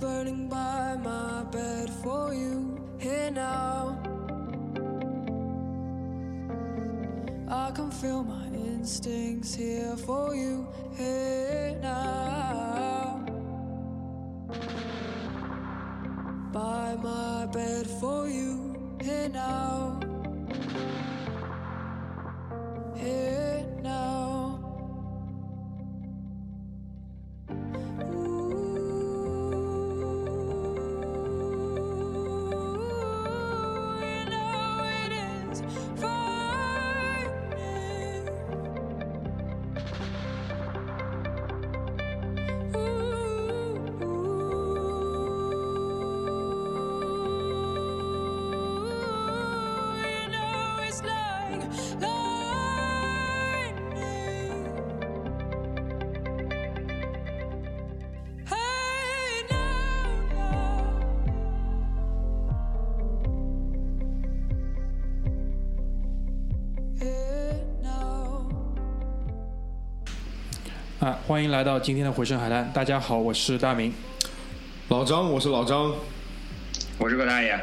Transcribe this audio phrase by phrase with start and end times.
[0.00, 3.98] burning by my bed for you here now.
[7.48, 12.37] I can feel my instincts here for you here now.
[71.08, 72.70] 啊，欢迎来到今天的回声海滩。
[72.74, 73.90] 大家好，我是大明。
[74.88, 75.94] 老张，我是老张。
[76.98, 77.58] 我是葛大爷，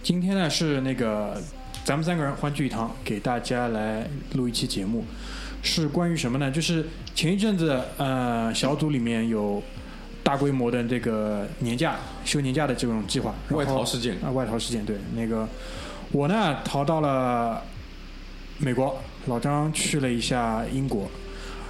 [0.00, 1.36] 今天呢是那个
[1.82, 5.04] 咱们三个人欢聚一堂，给大家来录一期节目，
[5.60, 6.48] 是关于什么呢？
[6.48, 9.60] 就是前一阵子呃小组里面有
[10.22, 15.48] 大规模的这个年假休年假的这种计划，外逃事件啊，外逃事件对那个
[16.12, 17.60] 我呢逃到了
[18.58, 21.10] 美国，老张去了一下英国，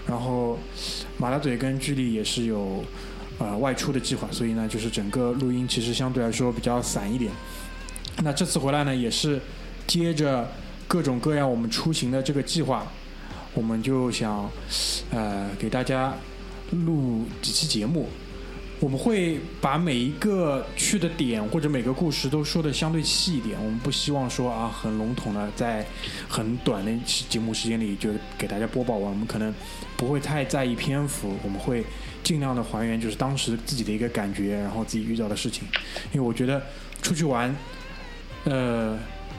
[0.08, 0.58] 然后
[1.18, 2.82] 马大嘴跟居里也是有
[3.38, 7.30] 呃外出的计划，所以呢就是整个录音其实相对来说比较散一点。
[8.24, 9.40] 那这次回来呢，也是
[9.86, 10.50] 接着
[10.88, 12.86] 各种各样我们出行的这个计划，
[13.52, 14.50] 我们就想
[15.10, 16.14] 呃给大家
[16.70, 18.08] 录几期节目。
[18.80, 25.84] 我们会把每一个去的点或者每个故事都说的相对细一点，我们不希望说啊很笼统的在
[26.28, 26.92] 很短的
[27.28, 29.52] 节目时间里就给大家播报完，我们可能
[29.96, 31.84] 不会太在意篇幅，我们会
[32.22, 35.64] 尽量的还原就是当时自己的一个感觉，然后自己遇到的事情，
[36.12, 36.62] 因为我觉得
[37.02, 37.54] 出去玩，
[38.44, 38.96] 呃，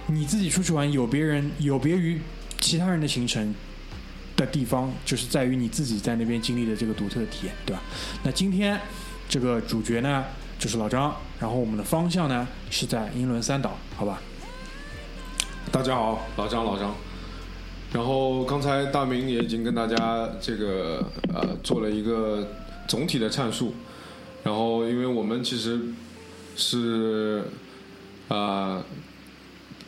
[0.08, 2.20] 你自己出去玩有别人有别于
[2.60, 3.56] 其他人的行程
[4.36, 7.82] 的地方，就是在于你自己在那边经历的这个独特的体验，对吧？
[8.22, 8.78] 那今天
[9.30, 10.26] 这个主角呢
[10.58, 14.20] 就是老张，然后我们的方向呢是在英伦三岛，好吧？
[15.72, 16.96] 大家好，老张，老张。
[17.94, 22.48] 然后刚才大明也已经跟大家这个呃做了一个
[22.88, 23.76] 总体的阐述。
[24.42, 25.80] 然后因为我们其实
[26.56, 27.44] 是
[28.30, 28.84] 呃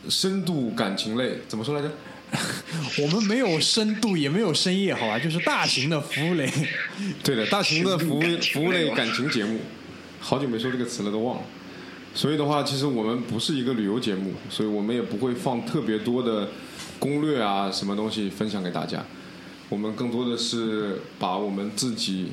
[0.08, 1.90] 深度感情类，怎么说来着？
[3.02, 5.18] 我们没有深度，也没有深夜，好吧？
[5.18, 6.50] 就是大型的服务类。
[7.22, 8.22] 对的，大型的服务
[8.52, 9.60] 服务类感情节目，
[10.18, 11.42] 好久没说这个词了，都忘了。
[12.14, 16.48] 所以的话，其实我们不是一个旅游节目，所以我们也不会放特别多的
[16.98, 19.04] 攻略啊，什么东西分享给大家。
[19.68, 22.28] 我们更多的是把我们自己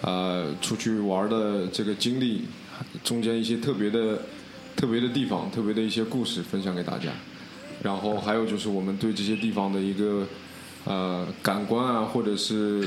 [0.00, 2.42] 呃出去玩的这个经历，
[3.04, 4.22] 中间一些特别的
[4.74, 7.10] 特别的地方、特别的一些故事分享给大家。
[7.84, 10.26] 然后还有就是我们对这些地方的一个
[10.84, 12.80] 呃感官啊，或者是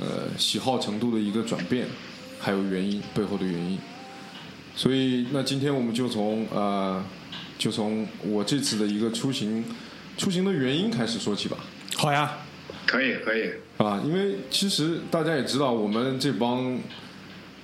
[0.00, 1.86] 呃喜好程度的一个转变，
[2.40, 3.78] 还有原因背后的原因。
[4.74, 7.02] 所以那今天我们就从呃
[7.58, 9.64] 就从我这次的一个出行
[10.18, 11.56] 出行的原因开始说起吧，
[11.96, 12.38] 好呀，
[12.86, 14.02] 可以可以，啊？
[14.04, 16.76] 因为其实大家也知道，我们这帮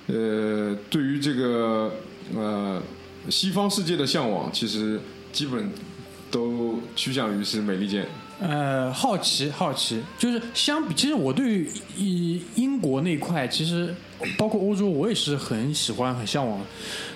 [0.07, 1.91] 呃对于这个
[2.33, 2.81] 呃
[3.29, 4.99] 西方世界的向往，其实
[5.33, 5.69] 基本
[6.37, 8.05] 都趋向于是美利坚。
[8.39, 11.65] 呃，好奇好奇，就是相比，其实我对
[11.97, 13.93] 于英国那块，其实
[14.37, 16.61] 包括欧洲，我也是很喜欢、很向往。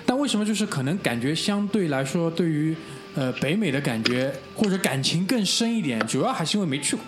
[0.04, 2.74] 但为什么就是可能感觉相对来说，对于
[3.14, 7.04] 呃北美的感觉或者感情更深一点，主要还是因为没去过，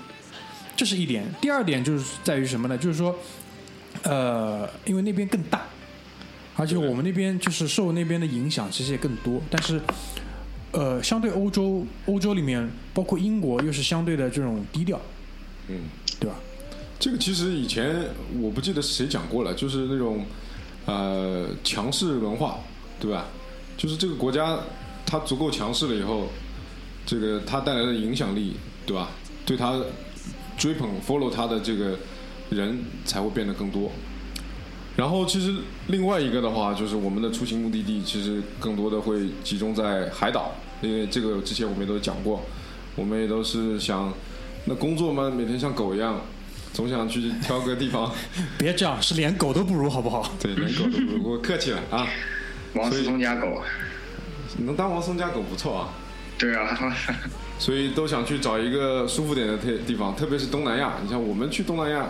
[0.77, 1.25] 这是一点。
[1.41, 2.79] 第二点就是在于什么呢？
[2.79, 3.19] 就是说，
[4.05, 5.63] 呃，因为那边更大，
[6.55, 9.43] 而且我们那边就是受那边的影响，其实也更多。
[9.51, 9.81] 但是，
[10.75, 15.01] 呃，相对欧洲，欧洲里面包括英国，又是相对的这种低调，
[15.69, 15.83] 嗯，
[16.19, 16.37] 对吧？
[16.99, 18.09] 这个其实以前
[18.41, 20.25] 我不记得是谁讲过了，就是那种
[20.87, 22.59] 呃强势文化，
[22.99, 23.27] 对吧？
[23.77, 24.59] 就是这个国家
[25.07, 26.29] 它足够强势了以后，
[27.07, 28.55] 这个它带来的影响力，
[28.85, 29.11] 对吧？
[29.47, 29.81] 对它
[30.57, 31.97] 追捧 follow 它的这个
[32.51, 33.91] 人才会变得更多。
[34.97, 35.55] 然后其实
[35.89, 42.43] 另外一个的话，就是我们的出行目的地其实更多的会集中在海岛，因为这个之前我们也都讲过，
[42.97, 44.13] 我们也都是想，
[44.67, 46.21] 那工作嘛，每天像狗一样，
[46.73, 48.11] 总想去挑个地方，
[48.59, 50.31] 别这样，是连狗都不如，好不好？
[50.41, 51.31] 对，连狗都不如。
[51.33, 52.07] 我客气了啊，
[52.75, 53.63] 王思聪家狗，
[54.59, 55.95] 能当王松家狗不错啊。
[56.37, 56.77] 对啊，
[57.61, 60.95] 所以都想去找一个舒服点的地地方，特别是东南亚。
[61.01, 62.09] 你像我们去东南亚，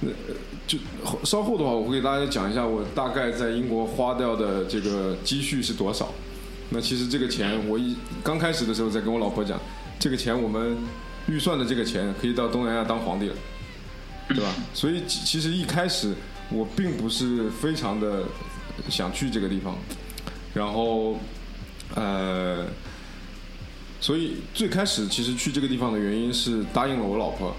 [0.00, 0.34] 那呃
[0.66, 0.76] 就
[1.24, 6.12] 稍后的话，我会给大家讲一下我大概在英国花掉的这个积蓄是多少。
[6.70, 9.60] 那其实这个钱，我一刚开始的时候在跟我老婆讲，
[9.98, 10.76] 这个钱我们
[11.26, 13.34] 预算的这个钱可以到东南亚当皇帝了，
[14.28, 14.54] 对吧？
[14.74, 16.14] 所以其实一开始
[16.50, 18.24] 我并不是非常的
[18.88, 19.76] 想去这个地方，
[20.54, 21.18] 然后
[21.94, 22.66] 呃。
[24.00, 27.52] 所以最开始其实去这个地方的原因是答应了我老婆，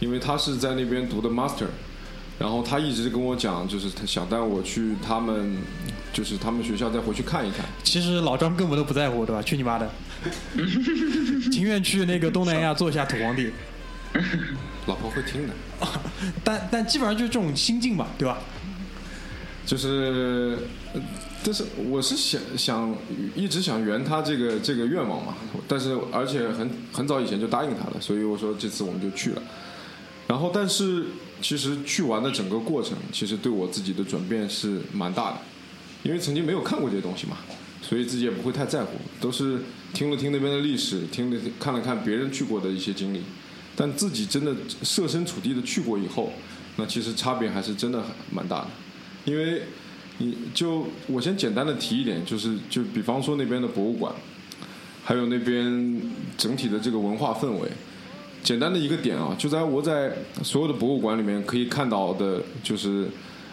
[0.00, 1.66] 因为她是在那边读的 master，
[2.38, 5.56] 然后他一直跟我讲，就是他想带我去他们，
[6.12, 7.66] 就是他们学校再回去看一看。
[7.82, 9.42] 其实老张根本都不在乎，对吧？
[9.42, 9.90] 去你妈的！
[11.50, 13.50] 情愿去那个东南亚做一下土皇帝，
[14.86, 15.54] 老婆会听的，
[16.44, 18.38] 但但基本上就是这种心境吧，对吧？
[19.66, 20.58] 就是，
[20.94, 21.00] 呃
[21.44, 22.92] 但是我是想想
[23.36, 25.34] 一直想圆他这个这个愿望嘛，
[25.68, 29.42] 但是而且很很早以前就答应他了，所以我说这次我们就去了。
[30.26, 31.04] 然后，但是
[31.40, 35.38] 其实去玩的整个过程，其实对我自己的转变是蛮大的，
[36.02, 37.36] 因为曾经没有看过这些东西嘛，
[37.80, 39.60] 所以自己也不会太在乎，都是
[39.94, 43.22] 听了听那边的历史，听了看了看别人去过的一些经历，
[43.76, 46.32] 但自己真的设身处地的去过以后，
[46.76, 48.68] 那其实差别还是真的蛮大的，
[49.24, 49.62] 因为
[50.18, 54.12] 你就我先简单的提一点，就是就比方说那边的博物馆，
[55.04, 56.00] 还有那边
[56.36, 57.68] 整体的这个文化氛围。
[58.42, 60.12] 简单的一个点啊，就在我在
[60.42, 63.06] 所有的博物馆里面可以看到的，就是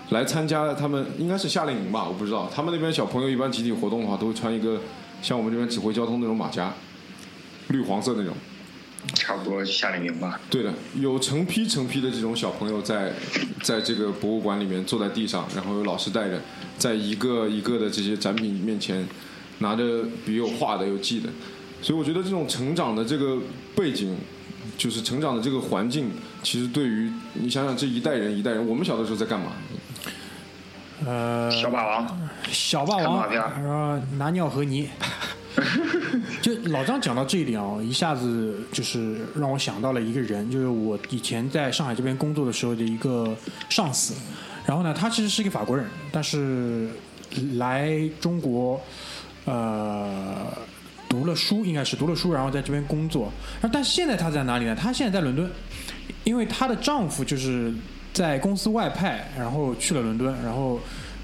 [0.09, 2.49] 来参加他们应该是夏令营吧，我不知道。
[2.53, 4.79] 他们那边小朋友一般集体活动的话，都会穿一个
[5.21, 6.73] 像我们这边指挥交通那种马甲，
[7.69, 8.33] 绿黄色那种。
[9.13, 10.41] 差不多夏令营吧。
[10.49, 13.13] 对的，有成批成批的这种小朋友在
[13.61, 16.41] 在这个博物馆里面坐在地上，然后有老师带着，
[16.79, 19.07] 在一个一个的这些展品面前，
[19.59, 21.29] 拿着笔有画的有记的，
[21.83, 23.37] 所以我觉得这种成长的这个
[23.75, 24.17] 背景，
[24.77, 26.11] 就是成长的这个环境，
[26.43, 29.51] 其实对于你想想这一代人一代人，我们小的时候在干嘛？
[31.05, 34.89] 呃，小霸王，小霸王，然后拿尿和泥。
[36.41, 43.35] 就老张讲到这一点哦，一下子就是让我想到了一个人，就是我以前在上海这边工作的时候的一个
[43.69, 44.13] 上司。
[44.65, 46.89] 然后呢，他其实是一个法国人，但是
[47.53, 47.89] 来
[48.19, 48.81] 中国，
[49.45, 50.47] 呃，
[51.15, 53.31] 读了书，应该是读了书，然后在这边工作。
[53.61, 54.75] 然后，但现在她在哪里呢？
[54.75, 55.49] 她现在在伦敦，
[56.25, 57.73] 因为她的丈夫就是
[58.13, 60.77] 在公司外派，然后去了伦敦，然后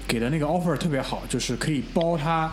[0.08, 2.50] 给的那个 offer 特别好，就是可以包她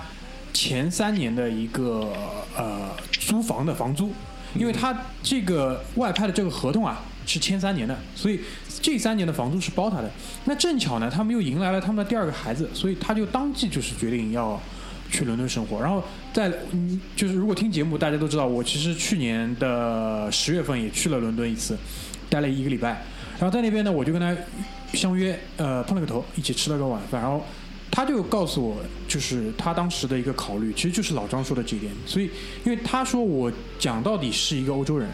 [0.54, 2.12] 前三年的一个
[2.58, 4.12] 呃租房的房租，
[4.54, 4.94] 因为她
[5.24, 8.42] 这个外派的这个合同啊是签三年的，所以
[8.82, 10.12] 这三年的房租是包他的。
[10.44, 14.60] 那正巧呢，他们又迎来了他们的第二个孩子，所以他就当即就是决定要
[15.12, 15.82] 去伦敦生活。
[15.82, 16.04] 然后
[16.34, 21.78] 在嗯，就是如果听节目，大家都知道，我其实去年的十月份也去了伦敦一次，
[22.30, 23.04] 待了一个礼拜。
[23.40, 24.36] 然后在那边呢，我就跟他
[24.94, 27.22] 相约，呃，碰了个头，一起吃了个晚饭。
[27.22, 27.42] 然后
[27.90, 31.92] 他就告诉我，就是他当时的一个考虑，其实就是老张说的这一点。
[32.06, 32.30] 所以，
[32.66, 35.10] 因为他说我讲到底是一个欧洲人，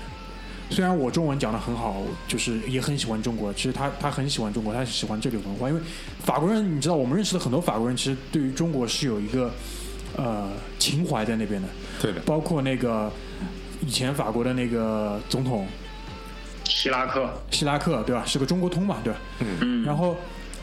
[0.72, 5.70] 虽然我中文讲的很好，就是也很喜欢中国，其实他他很喜欢中国，他喜欢这里文化。
[5.70, 5.82] 因为
[6.24, 9.54] 法国人，你知道，我们认识的很多法国人，其实对于中国是有一个
[10.18, 11.68] 呃情怀在那边的，
[12.02, 13.12] 对的，包括那个
[13.86, 15.68] 以前法国的那个总统
[16.66, 18.24] 希拉克，希拉克，对吧？
[18.26, 19.20] 是个中国通嘛，对吧？
[19.40, 20.18] 嗯，然后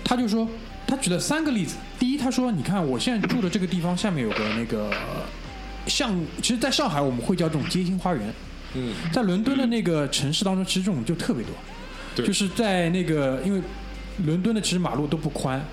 [0.04, 0.48] 他就说，
[0.86, 1.76] 他举了三个例子。
[1.98, 4.90] 第一，他说，你看我现在住的这个地方下面有个那个
[5.86, 8.34] 像，其实在上海我们会叫这种街心花园，
[8.74, 11.52] 嗯，在伦敦的那个城市当中，其实这种就特别多。
[12.14, 13.62] 对就是在那个，因为
[14.26, 15.64] 伦敦的其实马路都不宽，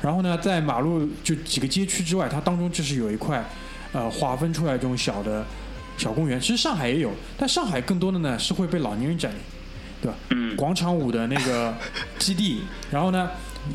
[0.00, 3.44] 然后呢，在马路就几个街区之外，它当中就是有一块
[3.92, 5.44] 呃划分出来这种小的
[5.96, 6.40] 小公园。
[6.40, 9.38] 其实上海也有，但上海更多的呢是会被老年人占领，
[10.00, 10.16] 对吧？
[10.30, 11.74] 嗯广场舞的那个
[12.18, 13.30] 基地，然后呢，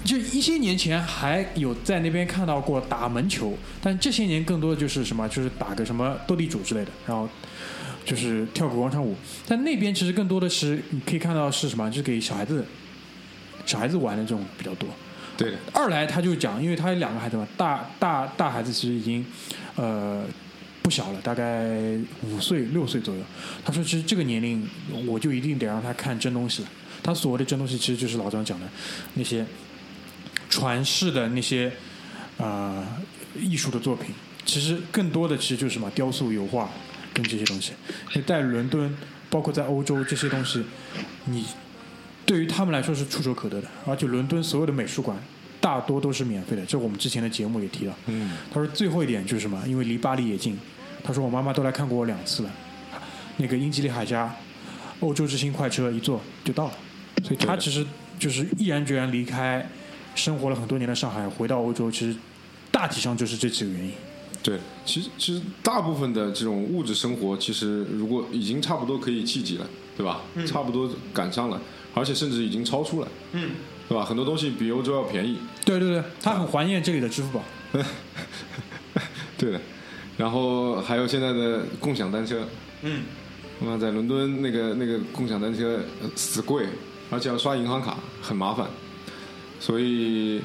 [0.05, 7.27] 就一些年前还有在那边看到过打门球，但这些年更多的就是什么，就是打个什么斗地主之类的，然后
[8.05, 9.15] 就是跳个广场舞。
[9.47, 12.65] 但那边其实更多的是你可以看到是什么，就是给小孩子
[13.65, 14.87] 小孩子玩的这种比较多。
[15.35, 19.25] 对的，二来他就讲，因为他有两个孩子嘛，大大大孩子其实已经
[19.75, 20.23] 呃
[20.81, 23.21] 不小了，大概五岁六岁左右。
[23.65, 24.67] 他说，其实这个年龄
[25.07, 26.69] 我就一定得让他看真东西了。
[27.01, 28.67] 他所谓的真东西，其实就是老张讲的
[29.15, 29.45] 那些
[30.49, 31.71] 传世的那些
[32.37, 32.85] 呃
[33.35, 34.13] 艺术的作品。
[34.45, 36.69] 其实更多的其实就是什么雕塑、油画
[37.13, 37.71] 跟这些东西。
[38.27, 38.95] 在伦敦，
[39.29, 40.63] 包括在欧洲这些东西，
[41.25, 41.45] 你
[42.25, 45.17] 对于他们来说是触手可得的，而且伦敦所有的美术馆
[45.59, 47.93] 大多都是免费的，这我们之前的节目也提到。
[48.07, 49.61] 嗯，他说最后一点就是什么？
[49.67, 50.57] 因为离巴黎也近，
[51.03, 52.49] 他说我妈妈都来看过我两次了。
[53.37, 54.33] 那个英吉利海峡
[54.99, 56.73] 欧洲之星快车一坐就到了，
[57.23, 57.85] 所以他其实
[58.19, 59.67] 就是毅然决然离开
[60.15, 62.17] 生活了很多年的上海，回到欧洲，其实
[62.71, 63.91] 大体上就是这几个原因。
[64.43, 70.21] 对，其实其实大部分的这种物质生活，其实如果已经差不多可以企及了，对吧？
[70.45, 71.61] 差不多赶上了，
[71.93, 73.51] 而且甚至已经超出了，嗯，
[73.87, 74.03] 对吧？
[74.03, 77.43] 很多东西比欧洲要便宜，对对对，他很怀念这里的支付宝。
[79.37, 79.61] 对的。
[80.15, 82.47] 然后还有现在的共享单车，
[82.83, 83.01] 嗯，
[83.59, 86.67] 那在伦敦那个那个共享单车呃死贵，
[87.09, 88.67] 而且要刷银行卡，很麻烦，
[89.59, 90.39] 所以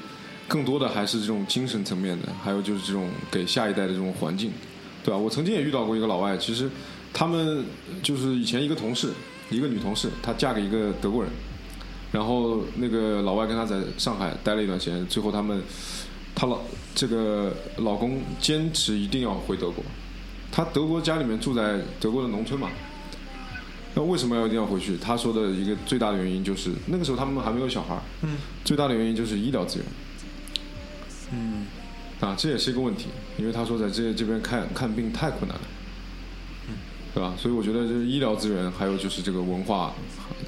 [0.47, 4.51] 更多的还是这种精神层面的，还有就是这种给下一代的这种环境，
[5.05, 5.19] 对吧？
[5.19, 6.71] 我曾经也遇到过一个老外，其实
[7.19, 7.65] 他们
[8.01, 9.13] 就是以前一个同事，
[9.51, 11.33] 一个女同事，她嫁给一个德国人，
[12.13, 15.61] 然后那个老外跟她在上海待了一段时间，最后他们
[16.33, 16.61] 她老
[16.95, 19.83] 这个老公坚持一定要回德国，
[20.53, 22.71] 他德国家里面住在德国的农村嘛。
[23.97, 24.97] 那为什么要一定要回去？
[24.97, 29.87] 他说的一个最大的原因就是那个时候他们还没有小孩，嗯，最大的原因就是医疗资源，
[31.33, 31.67] 嗯，
[32.21, 33.09] 啊，这也是一个问题，
[33.39, 35.78] 因为他说在这这边看看病太困难了，嗯，
[37.19, 37.35] 对吧？
[37.37, 39.93] 所以我觉得就是医疗资源，还有就是这个文化，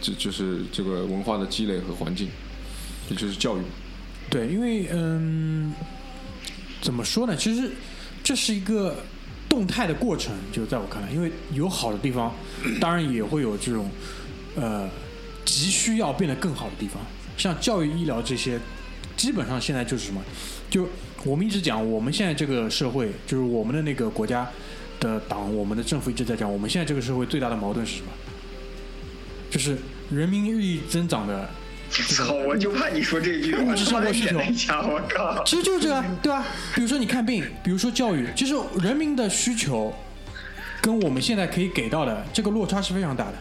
[0.00, 2.28] 就就是这个文化的积累和环境，
[3.10, 3.62] 也就是教育。
[4.28, 5.74] 对，因为嗯，
[6.80, 7.34] 怎么说呢？
[7.36, 7.72] 其实
[8.22, 9.02] 这是一个
[9.48, 12.32] 动态的过程，就在我看来，因为有好的地方，
[12.80, 13.90] 当然也会有这种
[14.54, 14.88] 呃
[15.44, 17.02] 急需要变得更好的地方，
[17.36, 18.60] 像教育、医疗这些，
[19.16, 20.22] 基本上现在就是什么？
[20.70, 20.88] 就
[21.24, 24.48] 我们一直讲，我们现在这个社会，就是我们的那个国家
[25.00, 28.08] 的党，我们的政府一直在讲，我们现在这个社会最大的矛盾是什么？
[29.50, 29.76] 就是
[30.10, 31.50] 人民日益增长的
[31.90, 32.32] 操！
[32.32, 35.42] 我就怕你说这句，我物质生活需求，我靠！
[35.44, 36.46] 其实就是这个，对吧？
[36.74, 39.92] 比如说你看病，比如说教育，其实人民的需求
[40.80, 43.34] 跟我们现在可以给到的这个落差是非常大的。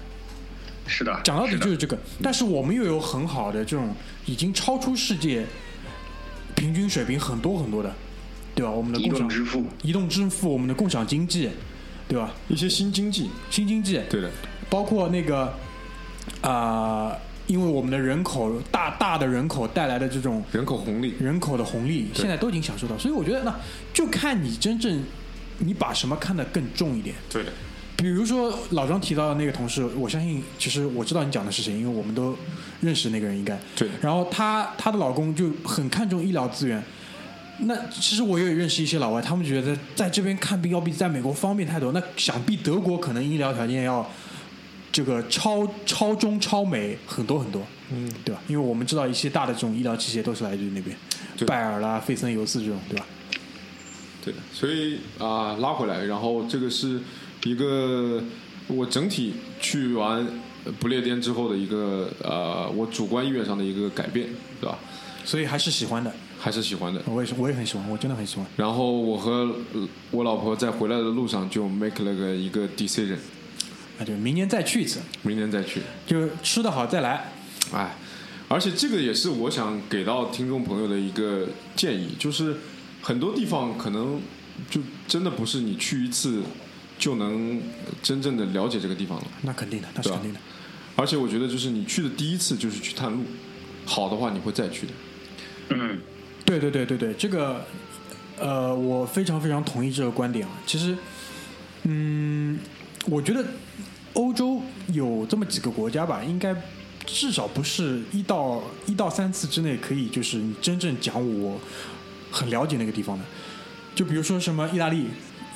[0.87, 5.45] 是的，讲到底就是这个，但是我们又有很好的这种已经超出世界
[6.55, 7.93] 平均水平很多很多的，
[8.59, 8.71] 对吧？
[8.71, 11.49] 我们的移共享动支付，移动支付，我们的共享经济，
[12.09, 12.33] 对吧？
[12.49, 14.29] 一些新经济，新经济，对的，
[14.69, 15.53] 包括那个
[16.41, 17.15] 啊、
[17.47, 23.55] 因为我们的人口大大的人口带来的这种人口红利，人口的红利，现在都已经享受到，所以我觉得那
[23.93, 25.01] 就看你真正
[25.59, 27.15] 你把什么看得更重一点。
[27.29, 27.51] 对的，
[27.95, 32.37] 比如说老张提到的那个同事，我相信其实我知道你讲的是谁，因为我们都
[32.81, 33.57] 认识那个人应该。
[33.75, 36.83] 对然后她她的老公就很看重医疗资源。
[37.61, 41.91] 那其实我也认识一些老外，他们觉得在这边看病要比在美国方便太多。
[41.91, 44.09] 那想必德国可能医疗条件要
[44.91, 47.61] 这个超超中超美很多很多，
[47.91, 48.41] 嗯，对吧？
[48.47, 50.95] 因为我们知道一些大的这种医疗器械都是来自于那边，
[51.45, 53.05] 拜耳啦、费森尤斯这种，对吧？
[54.23, 56.99] 对的，所以啊、拉回来，然后这个是
[57.43, 58.23] 一个
[58.67, 60.25] 我整体去完
[60.65, 64.27] 呃不列颠之后的一个呃，我主观意愿上的一个改变，
[64.59, 64.77] 对吧？
[65.23, 67.01] 所以还是喜欢的，还是喜欢的。
[67.05, 68.45] 我也是，我也很喜欢，我真的很喜欢。
[68.55, 73.17] 然后我和呃我老婆在回来的路上就 make 了个一个 decision，
[73.99, 75.81] 啊，对，明年再去一次，明年再去。
[76.07, 77.31] 就吃的好再来。
[77.73, 77.95] 哎，
[78.47, 82.55] 而且这个也是我想给到听众朋友的一个建议，就是
[83.01, 84.21] 很多地方可能
[84.69, 86.41] 就真的不是你去一次
[86.97, 87.61] 就能
[88.01, 89.27] 真正的了解这个地方了。
[89.41, 90.39] 那肯定的，那是肯定的。
[90.95, 93.23] 而且我觉得，就是你去的第一次就是去探路，
[93.85, 94.93] 好的话你会再去的。
[95.69, 95.99] 嗯，
[96.49, 97.63] 对对对对对，这个
[98.39, 100.51] 呃，我非常非常同意这个观点啊。
[100.65, 100.97] 其实，
[101.83, 102.57] 嗯，
[103.05, 103.45] 我觉得
[104.13, 106.55] 欧洲有这么几个国家吧，应该
[107.05, 111.59] 至少不是一到一到三次之内可以就是你真正讲我
[112.31, 113.23] 很了解那个地方的。
[113.93, 115.05] 就比如说什么意大利，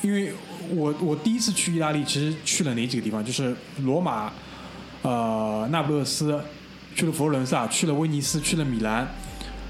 [0.03, 0.31] 因为
[0.69, 3.25] 我我第一次去意大利，其实去了哪几个地方？
[3.25, 4.31] 就是罗马、
[5.01, 6.39] 呃那不勒斯，
[6.93, 9.07] 去了佛罗伦萨，去了威尼斯，去了米兰，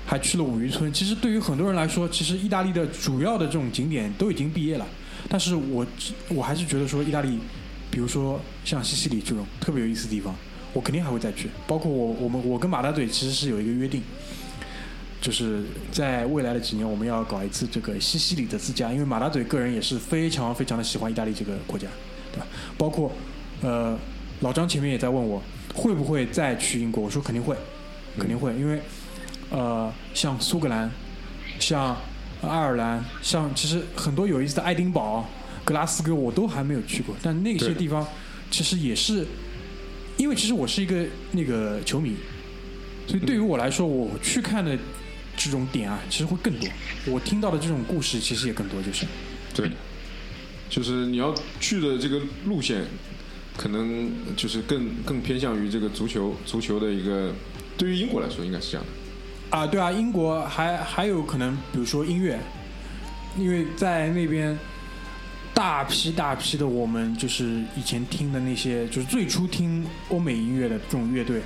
[0.06, 0.92] 还去了五渔村。
[0.92, 4.86] 其实对于很多人来说，其实意大利的主要的这种景点都已经毕业了。
[5.30, 5.86] 但是我
[6.30, 7.40] 我还是觉得说，意大利，
[7.90, 10.36] 比如说像西西里这种特别有意思的地方，
[10.74, 11.50] 我肯定还会再去。
[11.66, 14.02] 包括我我们我跟马大嘴其实是有一个约定，
[15.22, 21.88] 就是在未来的几年，我们要搞一次这个西西里的自驾，因为马大嘴个人也是非常非常的喜欢意大利这个国家，
[22.34, 22.48] 对吧？
[22.78, 23.10] 包括
[23.62, 23.98] 呃，
[24.42, 25.42] 老张前面也在问我
[25.74, 27.56] 会不会再去英国，我说肯定会，
[28.18, 28.82] 肯定会，因为
[29.54, 30.92] 呃，像苏格兰，
[31.60, 31.96] 像
[32.42, 35.30] 爱尔兰，像其实很多有意思的爱丁堡、
[35.64, 38.06] 格拉斯哥，我都还没有去过，但那些地方
[38.50, 39.24] 其实也是，
[40.18, 42.16] 因为其实我是一个那个球迷，
[43.06, 44.76] 所以对于我来说，我去看的
[45.38, 46.68] 这种点啊，其实会更多。
[47.06, 49.06] 我听到的这种故事其实也更多，就是。
[49.54, 49.70] 对，
[50.68, 52.84] 就是你要去的这个路线，
[53.56, 57.32] 可能就是更更偏向于这个足球足球的一个，
[57.78, 59.03] 对于英国来说应该是这样的。
[59.54, 62.40] 啊，对啊，英国还还有可能，比如说音乐，
[63.38, 64.58] 因为在那边
[65.54, 71.40] 大批大批的我们就是以前听的那些，就是最初听欧美音乐的这种乐队，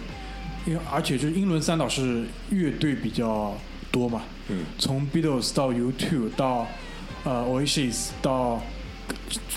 [0.66, 3.54] 因为而且就是英伦三岛是乐队比较
[3.92, 6.66] 多嘛，嗯，从 Beatles 到 U2 到
[7.26, 8.62] 呃 Oasis 到，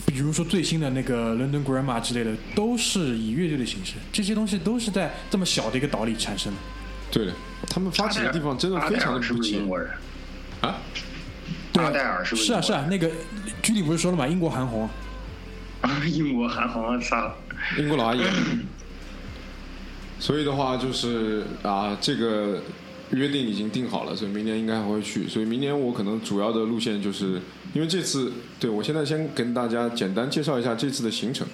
[0.04, 6.58] 比如说最新的那个 London Grammar 之类的，都是以乐队的形式，这些东西都是在这么小的一个岛里产生的。
[7.12, 7.32] 对的，
[7.68, 9.90] 他们发起的地方真的非常的是不是英国人？
[10.60, 10.76] 啊。
[11.74, 12.46] 阿戴尔是不是？
[12.46, 13.08] 是啊是啊，那个
[13.62, 14.88] 居里不是说了吗，英国韩红，
[15.80, 17.32] 啊， 英国韩红，操！
[17.78, 18.20] 英国老阿姨。
[20.18, 22.60] 所以的话就是啊，这个
[23.12, 25.28] 约定已经定好了，所以明年应该还会去。
[25.28, 27.40] 所以明年我可能主要的路线就是，
[27.72, 31.46] 因为这次对我现在先跟大家简单介绍一下这次的行程。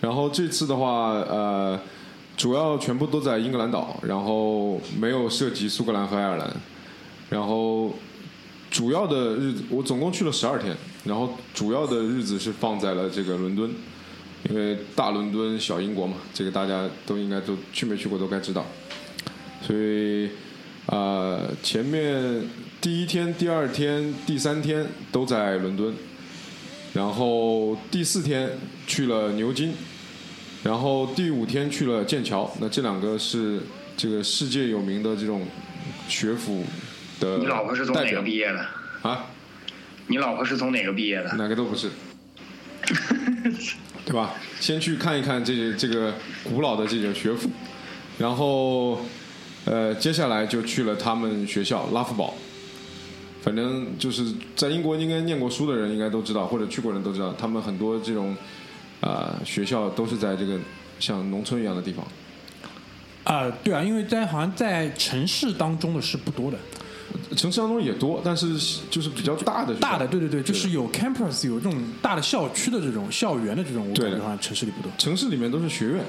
[0.00, 1.78] 然后这次的话，呃，
[2.36, 6.50] 主要全部都在英格兰岛，然后没有涉及苏格兰和爱尔兰。
[7.30, 7.94] 然后
[8.70, 13.70] 主要的日子，我总共去了十二天，然后主要的日子是放在了这个伦敦。
[14.50, 18.66] 因为大伦敦小英国嘛，这个大家都应该都去没去过都该知道，
[19.62, 20.28] 所以
[20.84, 22.46] 啊、前面
[22.78, 25.94] 第一天、第二天、第三天都在伦敦，
[26.92, 28.50] 然后第四天
[28.86, 29.72] 去了牛津，
[30.64, 33.60] 然后第五天去了剑桥，那这两个是
[33.96, 35.46] 这个世界有名的这种
[36.08, 36.64] 学府
[37.20, 38.66] 的你老婆是从哪个毕业的？
[39.02, 39.26] 啊？
[40.06, 41.36] 你老婆是从哪个毕业的？
[41.36, 41.90] 哪个都不是，
[44.06, 44.32] 对吧？
[44.58, 47.50] 先去看一看这这个古老的这个学府，
[48.16, 49.00] 然后
[49.66, 52.34] 呃，接下来就去了他们学校拉夫堡。
[53.42, 54.24] 反正就是
[54.56, 58.34] 在英国应该念过书的人应该都知道，或者去过人都知道，他们很多这种
[59.04, 60.58] 啊、学校都是在这个
[60.98, 62.06] 像农村一样的地方。
[63.24, 66.58] 啊、对啊，因为在好像在城市当中的是不多的，
[67.36, 68.58] 城市当中也多，但是
[68.90, 74.90] 就是比较大的大的对对对，就是有 campus 有这种大的校区的这种校园的这种，我对的感觉好像城市里不多。
[74.98, 76.04] 城市里面都是学院，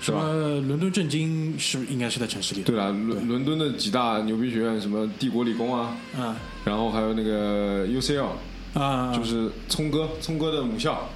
[0.00, 0.18] 是吧？
[0.20, 2.62] 什么伦敦政经是应该是在城市里？
[2.62, 8.26] 对了，伦伦敦的几大牛逼学院，什么帝国理工啊，啊然后还有那个 UCL，
[8.74, 11.08] 啊，就是聪哥，聪哥的母校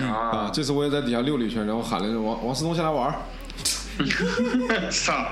[0.00, 0.06] 啊。
[0.06, 0.50] 啊！
[0.52, 3.14] 这次我也在底下溜了一圈，然后喊了王王思聪下来玩儿。
[4.90, 5.26] 操！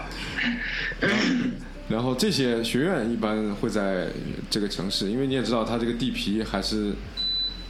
[1.88, 4.08] 然后这些学院一般会在
[4.50, 6.92] 这个城市，因为你也知道它这个地皮还是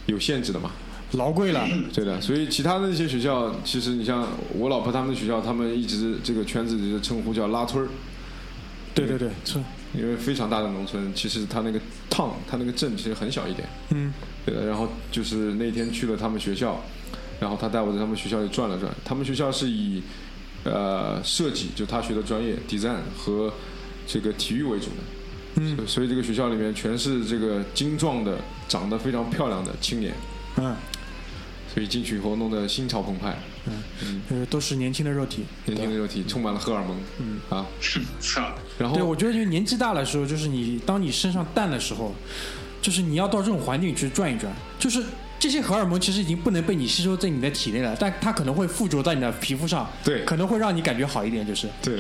[0.07, 0.72] 有限制的嘛。
[1.12, 1.66] 老贵了。
[1.92, 7.88] 对的，所以其他的那些学校，其实你像我老婆他们的学校，他们一直这个圈子里的称呼叫拉村儿，
[8.94, 9.59] 对对对，是，
[9.94, 13.68] 因为非常大的农村，其实它那个 town，它那个镇其实很小一点。
[13.90, 14.12] 嗯。
[14.46, 16.81] 对的，然后就是那天去了他们学校，
[17.38, 18.90] 然后他带我在他们学校里转了转。
[19.05, 20.03] 他们学校是以
[20.64, 23.53] 呃设计，就他学的专业 design 和
[24.07, 25.03] 这个体育为主的，
[25.57, 25.87] 嗯。
[25.87, 30.14] 所以这个学校里面全是这个精壮的、长得非常漂亮的青年，
[30.57, 30.74] 嗯
[31.72, 35.44] 所以进去以后弄得心潮澎湃，嗯呃，都是年轻的肉体。
[35.66, 37.66] 年轻的肉体充满了荷尔蒙，嗯啊，
[38.20, 38.52] 操！
[38.78, 42.14] 然后对，我觉得就是年纪大的时候，就是你当你身上淡的时候，
[42.80, 45.02] 就是你要到这种环境去转一转，就是
[45.38, 51.68] 这些荷尔蒙其实已经不能被你吸收在你的体内了，但它可能会附着在你的皮肤上，对可能会让你感觉好一点，就是。
[51.83, 51.98] 对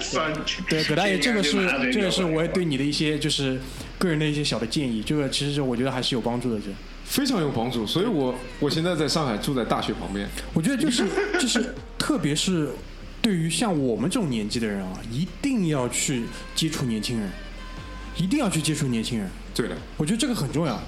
[0.00, 0.20] 操！
[0.68, 2.70] 对，葛大爷，这个是这个是我也对你。
[2.70, 3.60] 你的一些就是
[3.98, 6.60] 个人的一些小的建议，这个其实是我觉得还是有帮助的。
[6.60, 6.66] 这，
[7.10, 11.04] 非常有帮助，所以我我现在在上海住在大学旁边，我觉得就是
[11.40, 12.70] 就是，特别是
[13.20, 16.22] 对于像我们这种年纪的人啊，一定要去
[16.54, 17.28] 接触年轻人，
[18.16, 19.28] 一定要去接触年轻人。
[19.52, 20.80] 对的，我觉得这个很重要。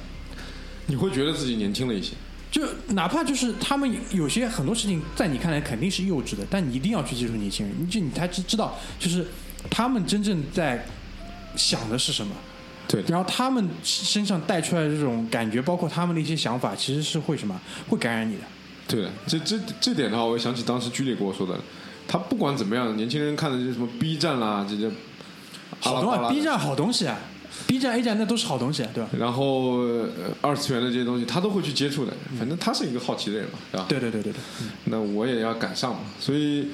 [0.87, 2.13] 你会觉得自己年轻了一些，
[2.53, 9.27] 就哪怕就是他们有些很多事情在你看来肯定是幼稚的，但你一定要去接触年轻人，你就你才知知道，就是
[9.69, 10.87] 他们真正在
[11.57, 12.33] 想的是什么。
[12.89, 17.59] 对，然后他们身上带出来的这种感觉，包括他们的一些想法，其实是会什么？
[17.89, 18.43] 会感染你的。
[18.89, 21.59] 对的，这这这点的话，我想起当时居里跟我说的，
[22.07, 24.91] 他不管怎么样，年轻人看的这些什么 B 站啦，这些
[25.81, 27.19] 好东啊，B 站好东西啊
[27.67, 29.09] ，B 站 A 站那都是好东西，啊对吧？
[29.19, 30.09] 然后呃
[30.41, 32.13] 二次元的这些东西，他都会去接触的。
[32.39, 33.87] 反正他是一个好奇的人嘛，对吧？
[33.89, 34.41] 对对对对对，
[34.85, 36.01] 那我也要赶上嘛。
[36.21, 36.69] 所以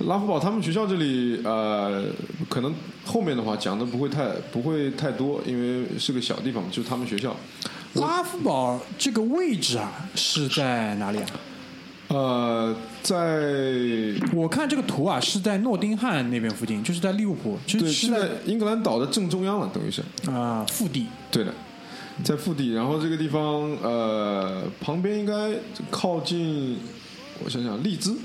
[0.00, 2.04] 拉夫堡他们学校这里，呃，
[2.48, 7.34] 可能后面的话讲的不会太不会太多，因为是个小地方，就是他们学校。
[7.94, 11.26] 拉夫堡这个位置啊是在哪里啊？
[12.08, 13.14] 呃，在
[14.32, 21.06] 我看这个图啊，是在诺丁汉那边附近，就是在利物浦，其实对是是在英格兰岛的正中央了，等于是啊、腹地。
[21.30, 21.54] 对的，
[22.24, 22.72] 在腹地。
[22.72, 23.42] 然后这个地方
[23.82, 25.52] 呃旁边应该
[25.90, 26.76] 靠近，
[27.44, 28.16] 我想想，利兹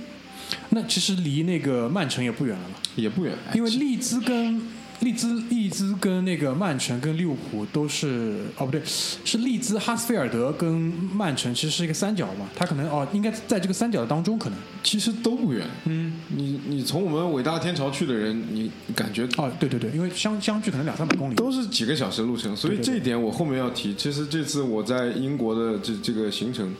[0.69, 4.61] 那其实离那个曼城也不远了嘛，也不远，因为利兹跟
[4.99, 10.69] 利兹利兹跟那个曼城跟利物浦都是哦不对，是利兹哈斯菲尔德跟
[11.13, 15.65] 曼城其实是一个三角嘛，他可能哦应该在这个三角的当中可能其实都不远。
[15.85, 21.35] 嗯，你你从我们伟大天朝去的人，你感觉哦对对对，因为相相距可能两三百公里。
[21.35, 23.93] 都是几个小时路程，所以这一点我后面要提。
[23.93, 26.75] 其实这次我在英国的这这个行程，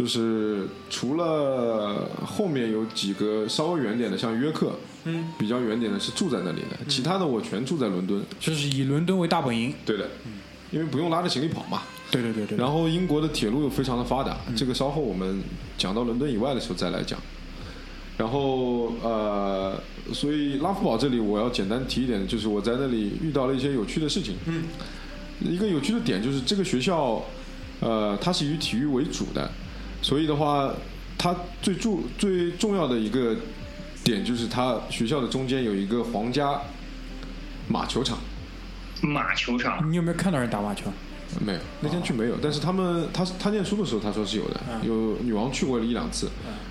[0.00, 4.72] 就是除了后面有几个稍微远点的，像约克，
[5.04, 8.24] 嗯，比较远点的是住在那里的，其他的我全住在伦敦。
[8.38, 10.08] 就是以伦敦为大本营，对的，
[10.70, 11.82] 因为不用拉着行李跑嘛。
[12.10, 12.56] 对对对对。
[12.56, 15.42] 然后英国的铁路又非常的发达，这个稍后我们
[15.76, 17.20] 讲到伦敦以外的时候再来讲。
[18.16, 19.78] 然后呃，
[20.14, 24.36] 所以拉夫堡这里我要简单提一点，就是我在那里遇到了一些有趣的事情。
[24.46, 24.64] 嗯，
[25.40, 27.22] 一个有趣的点就是这个学校，
[27.80, 29.50] 呃，它是以体育为主的，
[30.02, 30.72] 所以的话，
[31.18, 33.36] 它最重最重要的一个
[34.02, 36.60] 点就是它学校的中间有一个皇家
[37.68, 38.18] 马球场。
[39.02, 40.90] 马球场你有没有看到人打马球？
[41.40, 42.34] 没有，那天去没有。
[42.42, 46.28] 但是他们他他念书的时候，他说是有的，有女王去过了一两次。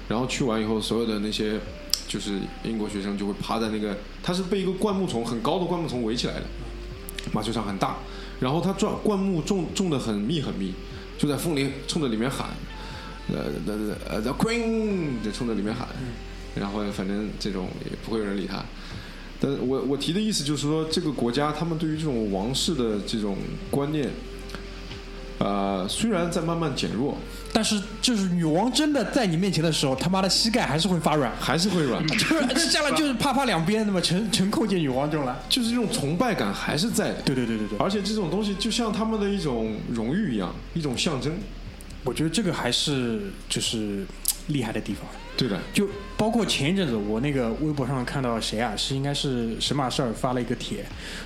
[0.07, 1.59] 然后去完以后，所有的那些
[2.07, 6.43] 就是英国学生就会趴在那个，他是被一个灌木丛很高的灌木丛围起来的，
[7.31, 7.95] 马球场很大，
[8.39, 10.73] 然后他种灌木种种的很密很密，
[11.17, 12.49] 就在风里冲着里面喊，
[13.33, 15.87] 呃呃呃 The Queen 就冲着里面喊，
[16.55, 18.63] 然后反正这种也不会有人理他。
[19.41, 23.37] 但我我提的意思就是说，这个国家他们对于这种王室的这种
[23.71, 24.09] 观念，
[25.37, 27.17] 呃，虽然在慢慢减弱，
[27.53, 32.35] 但是就是女王真的在你面前的时候，他妈的膝盖还是会发软，还是会软， 就是
[32.69, 35.41] 下来就是啪啪两边，那么成成叩见女王这种了。
[35.47, 37.21] 就是这种崇拜感还是在的。
[37.21, 41.31] 对对对对对，而且这种东西就像他们的一种荣誉一样，一种象征。
[42.03, 44.05] 我觉得这个还是就是
[44.47, 45.03] 厉害的地方。
[45.37, 50.83] 对的，就包括前一阵子我那个微博上看到谁啊，是应该是神马事儿发了一个帖，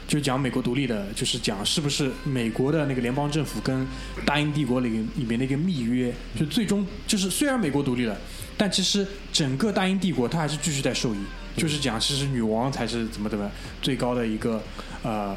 [0.07, 3.87] 就讲美国独立的，就是讲是不是美国的那个联邦政府跟
[4.23, 8.15] 大英帝国里里面的一个密约，就最终就是虽然美国独立了，
[8.55, 11.17] 但其实整个大英帝国它还是继续在受益，
[11.57, 13.49] 就是讲其实女王才是怎么怎么
[13.81, 14.61] 最高的一个
[15.01, 15.35] 呃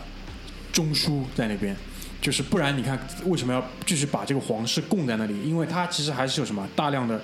[0.70, 1.74] 中枢在那边。
[2.20, 5.34] 就是不然，你看为什么要继续把这个皇室供在那里？
[5.42, 7.20] 因为他其实还是有什么大量的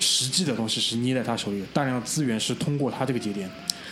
[0.00, 3.50] 实际的东西是捏在他手里的，大量的资源是通过他这个节点。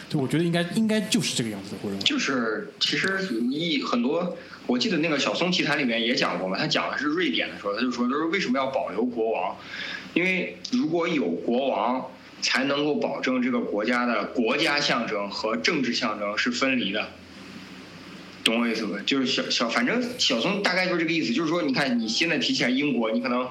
[0.09, 2.05] 就我觉得应该应该就是这个样子的，我认为。
[2.05, 4.37] 就是其实一很多，
[4.67, 9.57] 我记得那个小松奇谈里面也讲过嘛，他讲的是瑞典的时候，他就说，就是为什么要保留国王？
[10.13, 12.07] 因为如果有国王，
[12.43, 17.09] 才能够保证这个国家的国家象征和政治象征是分离的。
[18.45, 18.97] 懂我意思不？
[19.01, 23.49] 就是小小，反正小松大概就是这个意思，就是说，你看你现在提起来英国，你可能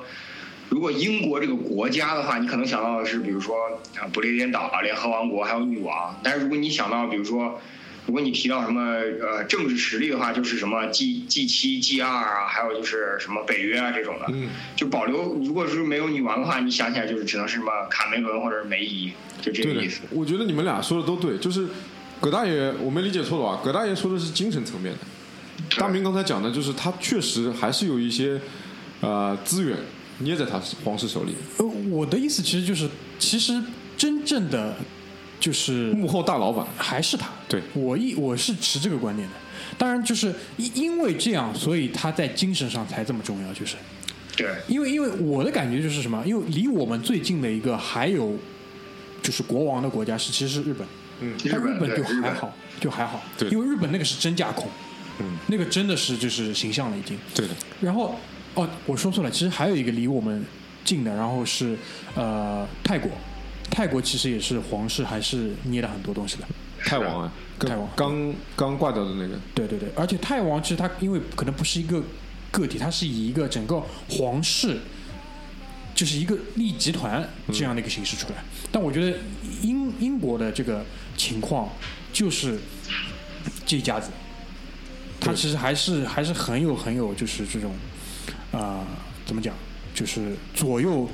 [0.70, 3.56] 如果英国这个国家的话，你可能想到的是，比如说
[4.00, 6.20] 啊，不列颠岛、联合王国，还有女王。
[6.24, 7.60] 但是如果你想到，比如说，
[8.06, 8.82] 如果你提到什么
[9.22, 14.26] 呃政治实力的话，就是什么 G G 七、G 二啊，还有就是什么北约啊这种的。
[14.34, 20.02] 嗯，就保留，如果是没有女王的话，你想起来就是只能是什么卡梅伦或者是梅姨，就这个意思。。
[20.12, 21.68] 我觉得你们俩说的都对，就是
[22.24, 25.00] 葛大爷，我没理解错的话，葛大爷说的是精神层面的。
[25.78, 28.40] 大明刚才讲的就是他确实还是有一些
[29.02, 29.78] 呃资源
[30.20, 32.88] 捏在他皇室手里，呃，我的意思其实就是，
[33.20, 33.62] 其实
[33.98, 34.74] 真正的
[35.38, 36.66] 就是幕后大老板。
[36.78, 37.28] 还是他。
[37.50, 39.36] 对我一我是持这个观念的。
[39.78, 43.76] 当然，就是因因为这样，所以他在精神上才这么重要，就是。
[44.38, 46.24] 对，因为因为我的感觉就是什么？
[46.26, 48.34] 因为离我们最近的一个还有
[49.24, 50.86] 就是国王的国家是其实是日本，
[51.22, 53.50] 嗯，但日本本就还好，就还好，对。
[53.50, 54.68] 因为日本那个是真架空，
[55.20, 57.18] 嗯，那个真的是就是形象了已经。
[57.34, 58.20] 对的，然后
[58.54, 60.46] 哦，我说错了，其实还有一个离我们
[60.84, 61.76] 近的，然后是
[62.14, 63.10] 呃泰国，
[63.72, 66.44] 泰国其实也是皇室还是捏了很多东西的。
[66.86, 67.90] 泰王啊，泰王。
[67.96, 72.04] 刚刚挂掉的那个，对对对，而且泰王其实他因为可能不是一个
[72.52, 74.78] 个体，他是以一个整个皇室，
[75.94, 78.44] 就是一个利益集团这样的一个形式出来。
[78.72, 79.18] 但我觉得
[79.62, 80.84] 英英国的这个
[81.16, 81.70] 情况
[82.12, 82.60] 就是
[83.66, 84.10] 这一家子，
[85.20, 87.72] 他其实还是还是很有很有就是这种
[88.52, 88.88] 啊、呃
[89.26, 89.56] 怎么讲，
[89.94, 91.10] 就是左右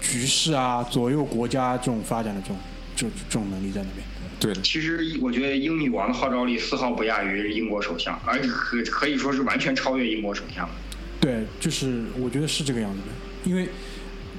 [0.00, 2.56] 局势啊，左右国家这种发展的这种
[2.96, 4.06] 这这种能力在那边。
[4.40, 10.72] 对的，其实我觉得英女王的号召力丝毫不亚于英国首相，而可可以说是完全超越英国首相的。
[11.20, 13.68] 对，就是我觉得是这个样子的，因为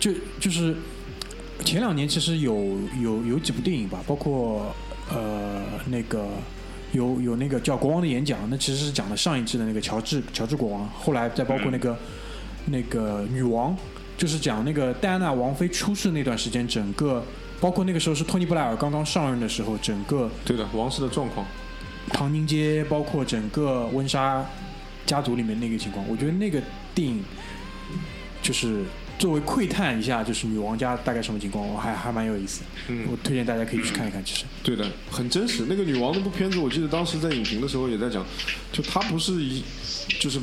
[0.01, 0.75] 就就是
[1.63, 4.75] 前两年其实有有有几部电影吧，包括
[5.09, 6.27] 呃那个
[6.91, 11.95] 有有那个叫《国王的演讲》，那其实是讲的上一季的那个乔治乔治国王，后来再包括那个、
[12.65, 13.77] 那个女王，
[14.17, 17.23] 就是讲那个戴安娜王妃出事那段时间，整个
[17.59, 21.45] 包括那个时候是托尼布莱尔刚刚上任的时候，整个对的，王室的状况，
[22.09, 24.43] 唐宁街，包括整个温莎
[25.05, 26.59] 家族里面那个情况，我觉得那个
[26.95, 27.23] 电影
[28.41, 28.83] 就是
[29.21, 32.65] 作为窥探一下，就是女王家大概什么情况，我还还蛮有意思的。
[32.87, 34.19] 嗯我推荐大家可以去看一看。
[34.25, 35.67] 其实，对的，很真实。
[35.69, 38.25] 那个女王那部片子，我记得当时在影评的时候也在讲，
[38.71, 39.63] 就她不是一，
[40.19, 40.39] 就是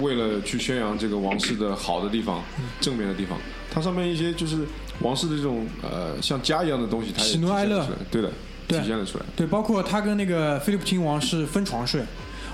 [0.00, 2.42] 为了去宣扬这个王室的好的地方、
[2.80, 3.38] 正面的地方，
[3.70, 4.66] 它上面一些就是
[5.00, 8.30] 王室的这种呃像家一样的东西，它也喜怒哀乐对的，
[8.66, 9.24] 体现了出来。
[9.36, 12.02] 对，包括他跟那个菲利普亲王是分床睡，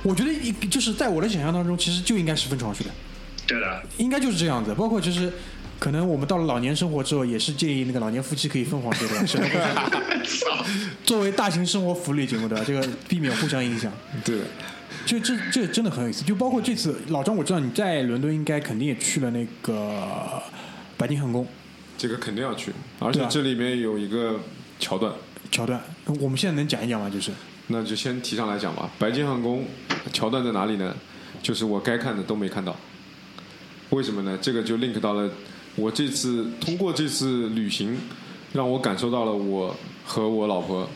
[0.03, 2.91] 我觉得一就是在我的想象当中，其实就应该是分床睡的，
[3.47, 4.75] 对的，应该就是这样子。
[4.75, 5.33] 包括就是。
[5.79, 9.91] 可能我们到了老年生活之后，也是建议那个老年夫妻可以分房睡的，
[11.05, 12.64] 作为大型生活福利节目对吧？
[12.67, 13.93] 这个避免互相影响。
[14.25, 14.45] 对的，
[15.07, 20.43] 就这这真的很有意思，就包括这次老张，我知道你在伦敦应该肯定也去了那个
[20.97, 21.47] 白金汉宫
[21.97, 24.41] 这个肯定要去，而且这里面有一个
[24.79, 25.12] 桥段，
[25.51, 25.81] 桥段，
[26.21, 27.09] 我们现在能讲一讲吗？
[27.09, 27.31] 就是
[27.69, 28.91] 那就先提上来讲吧。
[28.99, 29.64] 白金汉宫
[30.12, 30.95] 桥段在哪里呢？
[31.43, 32.75] 就是我该看的都没看到。
[33.91, 34.37] 为什么呢？
[34.41, 35.31] 这个就 link 到了
[35.79, 37.97] 我这次通过这次旅行，
[38.53, 39.73] 让我感受到了我
[40.05, 40.88] 和我老婆，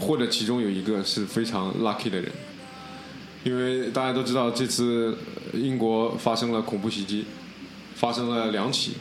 [0.00, 2.32] 或者其中有一个是非常 lucky 的人，
[3.44, 5.14] 因为大家都知道这次
[5.52, 7.26] 英国发生了恐怖袭击，
[7.94, 8.92] 发生了两起，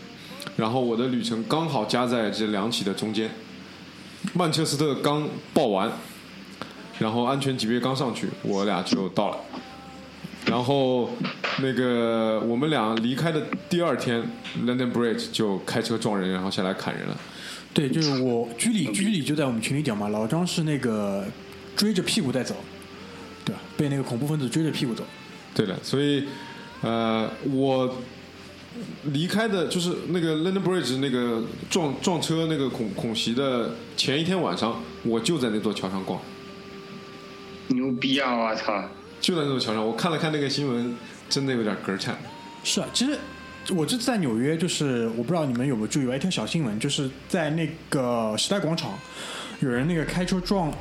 [0.57, 3.31] 然后我的旅程刚好夹在这两起的中间。
[4.33, 5.89] 曼彻斯特刚报完，
[6.99, 9.37] 然后安全级别刚上去，我俩就到了。
[10.45, 11.09] 然后
[11.61, 14.21] 那个我们俩离开的第二天
[14.65, 17.17] ，London Bridge 就开车撞人，然后下来砍人了。
[17.73, 21.25] 对，就是我居里居里就在我们群里讲嘛，老张是那个
[21.75, 22.55] 追着屁股在走，
[23.45, 23.61] 对吧？
[23.77, 25.05] 被那个恐怖分子追着屁股走。
[25.53, 26.25] 对的，所以
[26.81, 27.97] 呃，我
[29.03, 36.19] 离开的就是那个 London Bridge 那个撞撞车那个恐恐袭的前一天晚上，我就在那座桥上逛，
[37.67, 38.35] 牛逼啊！
[38.35, 38.83] 我操，
[39.21, 39.85] 就在那座桥上。
[39.85, 40.93] 我看了看那个新闻，
[41.29, 42.17] 真的有点嗝颤。
[42.63, 43.17] 是啊，其实
[43.69, 48.97] 我这次在纽约，就是我不知道你们有没有注意到一条小新闻，就是在那个时代广场，
[49.61, 50.73] 有人那个开车撞，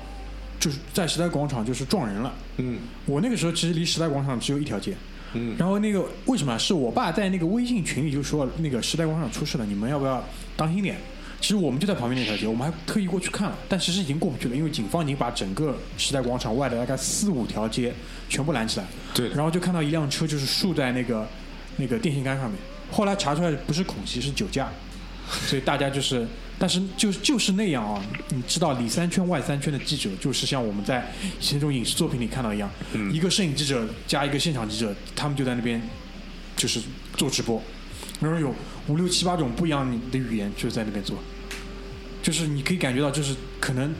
[0.58, 2.34] 就是在时代广场就是撞人了。
[2.56, 4.94] 嗯我那个时候其实离时代广场只有一条街，
[5.34, 10.22] 嗯然后那个为什么啊是我爸在那个微信群里就说那个时代广场出事了，你们要不要
[10.56, 10.96] 当心点？
[11.40, 17.92] 其实我们就在旁边那条街，我们还特意过去看了，但其实已经过不去了，因为警方已经把整个时代广场外的大概四五条街
[18.28, 21.26] 全部拦起来，对然后就看到一辆车就是竖在那个
[21.78, 22.58] 那个电线杆上面，
[22.90, 24.68] 后来查出来不是恐袭是酒驾，
[25.46, 26.26] 所以大家就是，
[26.58, 32.70] 但是就就是那样啊，你知道里三圈外三圈的记者，就是像我们在以前那种影视作品里看到一样，
[33.12, 35.80] 一个摄影记者加一个现场记者，他们就在那边
[36.54, 36.80] 就是
[37.16, 37.62] 做直播，
[38.20, 38.54] 然后有
[38.88, 41.18] 五六七八种不一样的语言就在那边做，
[42.22, 43.94] 就是你可以感觉到，就是可能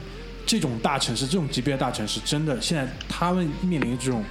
[0.45, 4.23] 这种大城市，这种级别的大城市，真的现在他们面临这种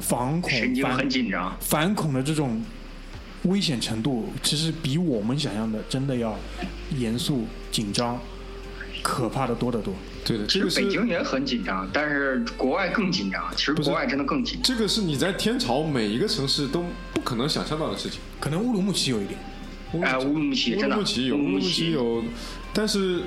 [0.00, 1.56] 反恐反神经很紧张。
[1.60, 2.62] 反恐的这种
[3.44, 6.38] 危险程度，其实比我们想象的真的要
[6.96, 8.20] 严肃、紧张、
[9.02, 9.94] 可怕的多得多。
[10.24, 13.42] 对的，其实北京也很紧张，但是国外更紧张。
[13.56, 14.62] 其实国外真的更紧张。
[14.62, 18.20] 这个是你在天朝每一个城市都不可能想象到的事情。
[18.38, 19.36] 可能乌鲁木齐有一点，
[20.00, 22.24] 哎，乌鲁木齐乌真的，鲁木齐有，乌鲁木齐有，
[22.72, 23.22] 但是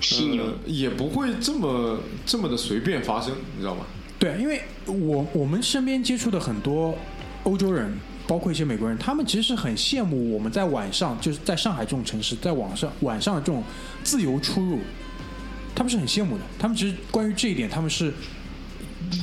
[0.00, 3.84] 犀牛呃，也不会这么这么的随便发生，你知道吗？
[4.18, 6.96] 对，因为我我们身边接触的很多
[7.44, 7.92] 欧洲人，
[8.26, 13.62] 包括一些美国人，他们其实是很羡慕我们在晚上，就是在上海这种城市，在网上晚上的这种
[14.02, 14.78] 自由出入，
[15.74, 16.44] 他们是很羡慕的。
[16.58, 18.12] 他们其实关于这一点，他们是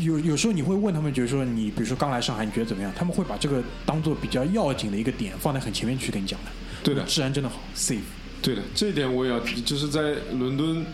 [0.02, 2.92] 有有时候你会问他们，就是说你比如说刚来上海，你觉得怎么样？
[2.96, 6.52] 他们会把这个当做比较要紧的一个点放在很前面去跟你讲的。
[6.86, 7.04] 对的。
[7.04, 8.00] 治安真的好，safe。
[8.42, 10.86] 对的，这一点我也要提，就是在伦敦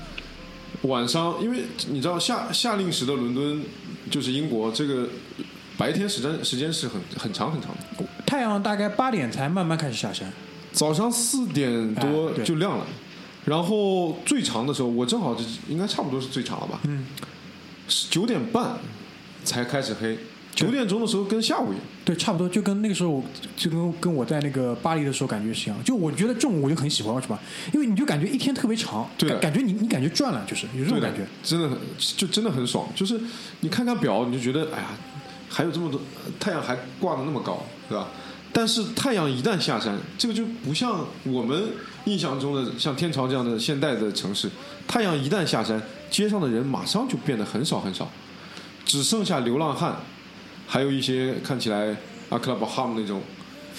[0.83, 3.61] 晚上，因为你知道夏夏令时的伦敦
[4.09, 5.09] 就是英国，这个
[5.77, 10.31] 白天时间时间是很很长很长的，太阳大概八点才慢慢开始下山，
[10.71, 12.87] 早上四点多就亮了，
[13.43, 17.05] 然后最长的时候，我正好就应该差不多是最长了吧，嗯，
[18.09, 18.77] 九点半
[19.43, 20.17] 才开始黑，
[20.53, 21.85] 九点钟的时候跟下午一样。
[22.03, 23.23] 对，差不多就跟那个时候，
[23.55, 25.83] 就跟跟我在那个巴黎的时候感觉是一样。
[25.83, 27.39] 就我觉得中午我就很喜欢，为什么？
[27.73, 31.25] 因为你就感觉一天特别长，对感感觉你你感觉赚了，就是有这种感觉。
[31.43, 31.77] 真的很
[32.17, 32.87] 就真的很爽。
[32.95, 33.19] 就是
[33.61, 34.87] 你看看表，你就觉得哎呀，
[35.49, 36.01] 还有这么多
[36.39, 38.07] 太阳还挂的那么高，对吧？
[38.53, 41.69] 但是太阳一旦下山，这个就不像我们
[42.03, 44.49] 印象中的像天朝这样的现代的城市，
[44.85, 48.11] 太阳一旦下山，街上的人马上就变得很少很少，
[48.83, 49.95] 只剩下流浪汉，
[50.71, 51.93] 还有一些看起来
[52.29, 53.21] 阿克拉巴哈姆那种，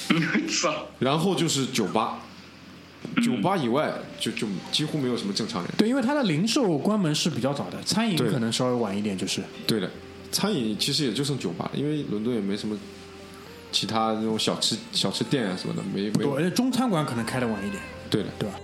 [1.00, 2.18] 然后就是酒吧，
[3.24, 5.70] 酒吧以外就就几乎没有什么正常人。
[5.78, 9.90] 对，因为它的零售关门是比较早的，餐饮可能稍微晚一点，就是对的，
[10.30, 12.76] 餐饮其实也就剩酒吧了，因为伦敦也没什么
[13.70, 16.38] 其他那种小吃小吃店啊什么的，没没有。
[16.38, 18.54] 对，中餐馆可能开的晚一点，对的，对吧？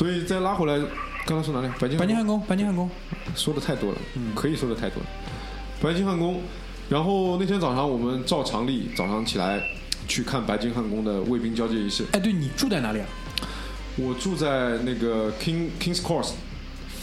[0.00, 0.78] 所以再拉回来，
[1.26, 1.70] 刚刚说哪里？
[1.78, 2.88] 白金汉白金汉宫，白金汉宫，
[3.36, 5.06] 说的太多了，嗯可以说的太多了。
[5.82, 6.40] 白金汉宫，
[6.88, 9.62] 然后那天早上我们照常例早上起来
[10.08, 12.06] 去看白金汉宫的卫兵交接仪式。
[12.12, 13.06] 哎，对你住在哪里啊？
[13.96, 16.30] 我住在那个 King Kings Cross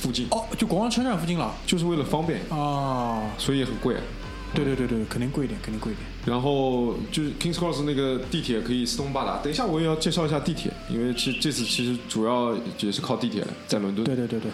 [0.01, 1.53] 附近，哦，就国王车站附近了。
[1.67, 3.95] 就是为了方便，哦，所以也很贵。
[4.53, 6.07] 对对对对，肯定贵一点，肯定贵一点。
[6.25, 9.37] 然后就是 Kings Cross 那个地铁可以四通八达。
[9.37, 14.03] 等一下我也要介绍一下地铁，因为其实这次其实主要也是靠地铁的，在伦敦。
[14.03, 14.51] 对对对对，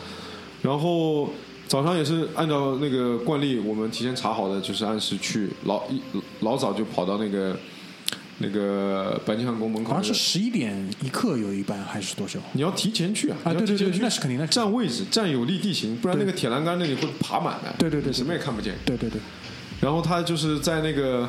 [0.61, 1.31] 然后
[1.67, 6.01] 早上也是按照那个惯例，我们提前查好的，就是按时去，老一
[6.41, 7.57] 老早就跑到那个
[8.39, 10.01] 那个白金汉宫门口、好。
[10.01, 12.39] 像是十一点一刻有一班还是多少？
[12.51, 13.37] 你要提前去啊！
[13.45, 17.73] 啊对对对那是肯定那是肯定占位置，占有利地形，不然那个铁栏杆那里会爬满的。
[17.79, 18.75] 对对对什么也看不见。
[18.85, 19.19] 对对对，
[19.83, 21.27] 然后他就是在那个，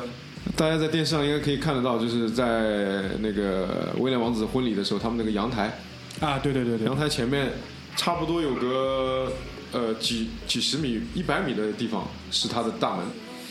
[0.55, 5.77] 大家在电视上应该可以看得到，就是在那个威廉王子婚礼的时候，他们那个阳台，
[6.21, 7.51] 啊，对对对对阳，台前面
[7.97, 9.29] 差不多有个
[9.73, 13.05] 呃几几十米、一百米的地方是他的大门，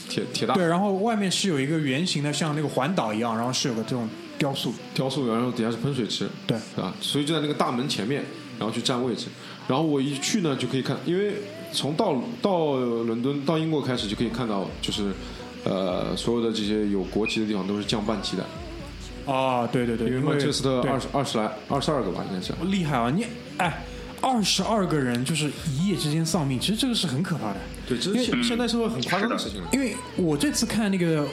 [0.08, 4.72] 铁铁大对，然后外面是有一个圆形的，像那个环岛一样，然后是有个这种雕塑。
[4.94, 6.94] 雕塑，然后底下是喷水池，对，是吧？
[7.02, 8.24] 所以就在那个大门前面，
[8.58, 9.26] 然后去占位置。
[9.66, 11.34] 然后我一去呢，就可以看，因为
[11.72, 15.12] 从到到伦敦到英国开始就可以看到，就是
[15.64, 22.52] 呃所有的这些有国旗的地方都是降半旗的，啊，对对对，因为因曼彻斯特二十二十来二十二个吧，应该是。
[22.66, 23.10] 厉害啊！
[23.10, 23.24] 你
[23.56, 23.82] 哎，
[24.20, 27.56] 二十二个人就是一夜之间丧命，其实这个是很可怕的。
[27.88, 29.68] 对，这是现现代社会很夸张的事情了。
[29.72, 31.26] 因为我这次看那个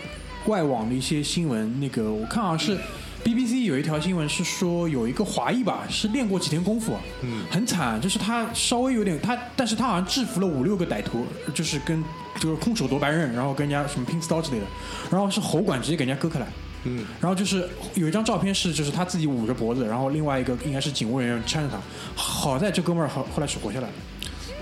[0.46, 2.78] 外网的一些新闻，那个我看好像是
[3.24, 12.04] BBC 有一条新闻是说有一个华裔吧，是练过几天功夫，嗯，很惨，就是他稍微有点他，但是他好像制服了五六个歹徒，就是跟
[12.40, 14.65] 就是空手夺白刃，然后跟人家什么拼刺刀之类的，
[15.12, 16.48] 然后是喉管直接给人家割开来。
[16.84, 21.80] 嗯，然后就是有一张照片是，就是他自己捂着脖子，然后另外一个应该是警务人员搀着他。
[22.15, 23.94] 好在这哥们儿后后来是活下来了，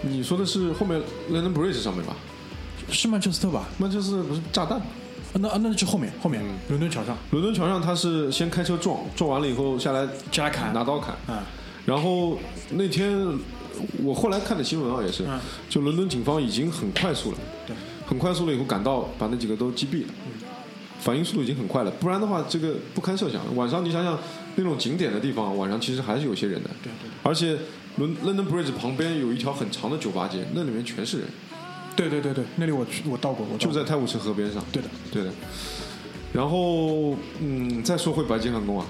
[0.01, 1.01] 你说的是后面
[1.31, 2.13] London Bridge 上面吧？
[2.91, 3.69] 是曼彻斯特吧？
[3.77, 4.81] 曼彻斯特不是炸弹
[5.33, 7.17] 那那是后面后面伦敦桥上。
[7.31, 11.37] 伦敦桥上他是先开车撞，撞完了以后下来加来砍拿刀砍，嗯，
[11.85, 12.37] 然后
[12.71, 13.17] 那天
[14.03, 15.39] 我后来看的新闻啊，也是，嗯。
[15.69, 17.75] 就伦敦警方已经很快速了，对，
[18.05, 20.13] 很快速了以后赶到，把那几个都击毙了，
[20.99, 23.55] 反应速度已经很快了，不然的话这个不堪设想。
[23.55, 24.17] 晚上你想想
[24.55, 27.09] 那种景点的地方，晚上其实还是有些人的，对对。
[27.23, 27.57] 而且
[27.97, 31.27] 伦 London Bridge 旁边有一条很长的酒吧街，那里面全是人，
[31.99, 34.63] 对对对对，那里我去我到过，我就在泰晤士河边上。
[34.71, 35.29] 对的，对的。
[36.31, 38.85] 然后，嗯，再说回白金汉宫啊，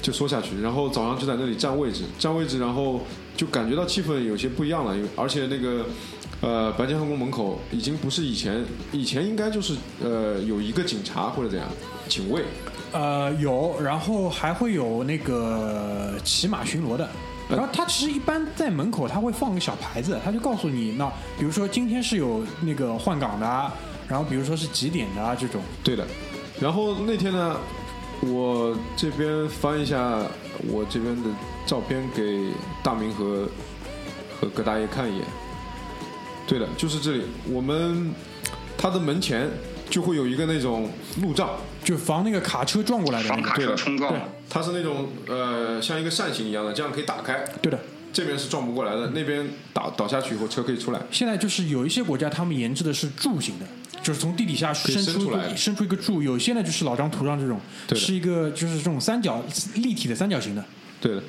[0.00, 0.60] 就说下去。
[0.60, 3.02] 然后早上就在那里占位置，占位置，然后
[3.36, 5.86] 就感觉到气氛有些不一样了，因为而且那个
[6.40, 11.68] 呃，白金汉宫门口已经不是以前，以前应该就是呃有一个警察或者怎样，
[12.08, 12.42] 警卫，
[12.90, 17.08] 呃，有，然后还会有那个骑马巡逻的。
[17.56, 21.06] 然后他其实一般在门口他会放个小牌子，他就告诉你，那
[21.38, 23.72] 比如说今天是有那个换岗的啊，
[24.08, 25.62] 然后比如说是几点的啊这种。
[25.84, 26.06] 对的。
[26.60, 27.56] 然后那天呢，
[28.20, 30.22] 我这边翻一下
[30.68, 31.28] 我这边的
[31.66, 32.50] 照片给
[32.82, 33.48] 大明和
[34.40, 35.24] 和葛大爷看一眼。
[36.46, 38.12] 对的，就是这里，我们
[38.76, 39.48] 他的门前
[39.88, 40.90] 就会有一个那种
[41.20, 41.50] 路障，
[41.84, 43.42] 就防那个卡车撞过来的那个。
[43.42, 44.20] 防卡对冲撞对，
[44.54, 47.78] 它是那种呃像一个扇形一样的，这样可以打开，对的，
[48.12, 51.00] 这边是撞不过来的，那边倒倒下去以后车可以出来。
[51.10, 53.66] 现在就是有一些国家他们研制的是柱形的，
[54.02, 55.48] 就是从地底下以伸出伸出来。
[55.48, 56.22] 的伸出一个柱。
[56.22, 57.58] 有些呢就是老张图上这种，
[57.94, 59.42] 是一个就是这种三角
[59.76, 60.62] 立体的三角形的。
[61.00, 61.22] 对的，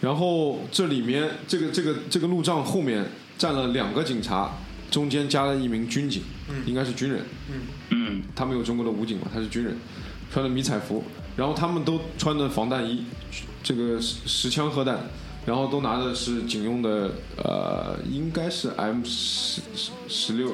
[0.00, 3.04] 然后这里面这个这个这个路障后面
[3.36, 4.52] 站了两个警察，
[4.92, 6.22] 中间加了一名军警，
[6.64, 7.20] 应该是军人，
[7.88, 9.76] 嗯，他们有中国的武警嘛，他是军人，
[10.32, 11.02] 穿的迷彩服，
[11.36, 13.04] 然后他们都穿的防弹衣，
[13.62, 14.98] 这个十十枪核弹，
[15.46, 20.52] 然后都拿的是警用的，呃，应该是 M 十十十六，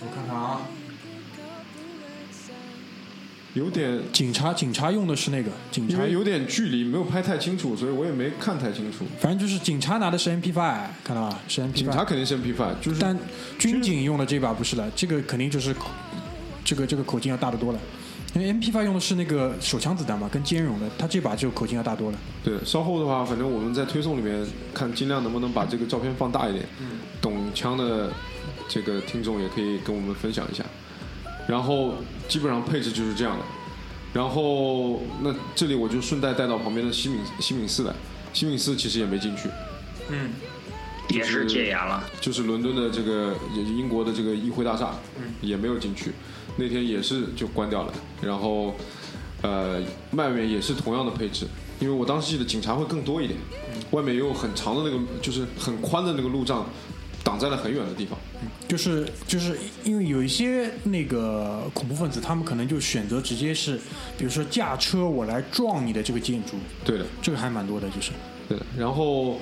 [0.00, 0.60] 我看看啊，
[3.54, 4.00] 有点。
[4.12, 9.04] 警察警察用的是那个警察因为有点距离，没有拍太清楚，所以我也没看太清楚。
[9.20, 10.54] 反正就是警察拿的是 MP5，
[11.02, 11.40] 看到吧？
[11.48, 11.72] 是 MP5。
[11.72, 13.16] 警察肯定是 MP5，就是但
[13.58, 15.90] 军警用的这把不是了，这个肯定就是口
[16.64, 17.78] 这个这个口径要大得多了。
[18.34, 22.18] 因为 MP5 用的是那个手枪子弹嘛，跟兼容的，它这把就口径要大多了。
[22.42, 26.66] 对，稍后的话，反正我们在推送里面看，尽量能不能把这个照片放大一点。
[27.20, 28.12] 懂枪的
[28.68, 30.64] 这个听众也可以跟我们分享一下。
[31.46, 31.94] 然后
[32.26, 33.44] 基本上配置就是这样的。
[34.12, 37.94] 然后那这里我就顺带带到旁边的西敏西敏寺来。
[38.32, 39.48] 西敏寺其实也没进去，
[40.08, 40.30] 嗯
[41.08, 42.02] 也是戒严了。
[42.20, 44.90] 就是伦敦的这个也是英国的这个议会大厦，
[45.40, 46.10] 也没有进去。
[46.56, 47.92] 那天也是就关掉了。
[48.22, 48.74] 然后
[49.42, 49.82] 呃，
[50.12, 51.46] 外面也是同样的配置，
[51.80, 53.38] 因为我当时记得警察会更多一点，
[53.90, 56.66] 外面也有很长的那个就是很宽的那个路障，
[57.22, 58.18] 挡在了很远的地方。
[58.66, 63.76] 就是就是因为有一些那个恐怖分子，他们可能就选择直接是，
[64.16, 68.12] 比如说驾车我来撞你的这个建筑，对的，这个还蛮多的，就是。
[68.48, 68.58] 对。
[68.78, 69.38] 然后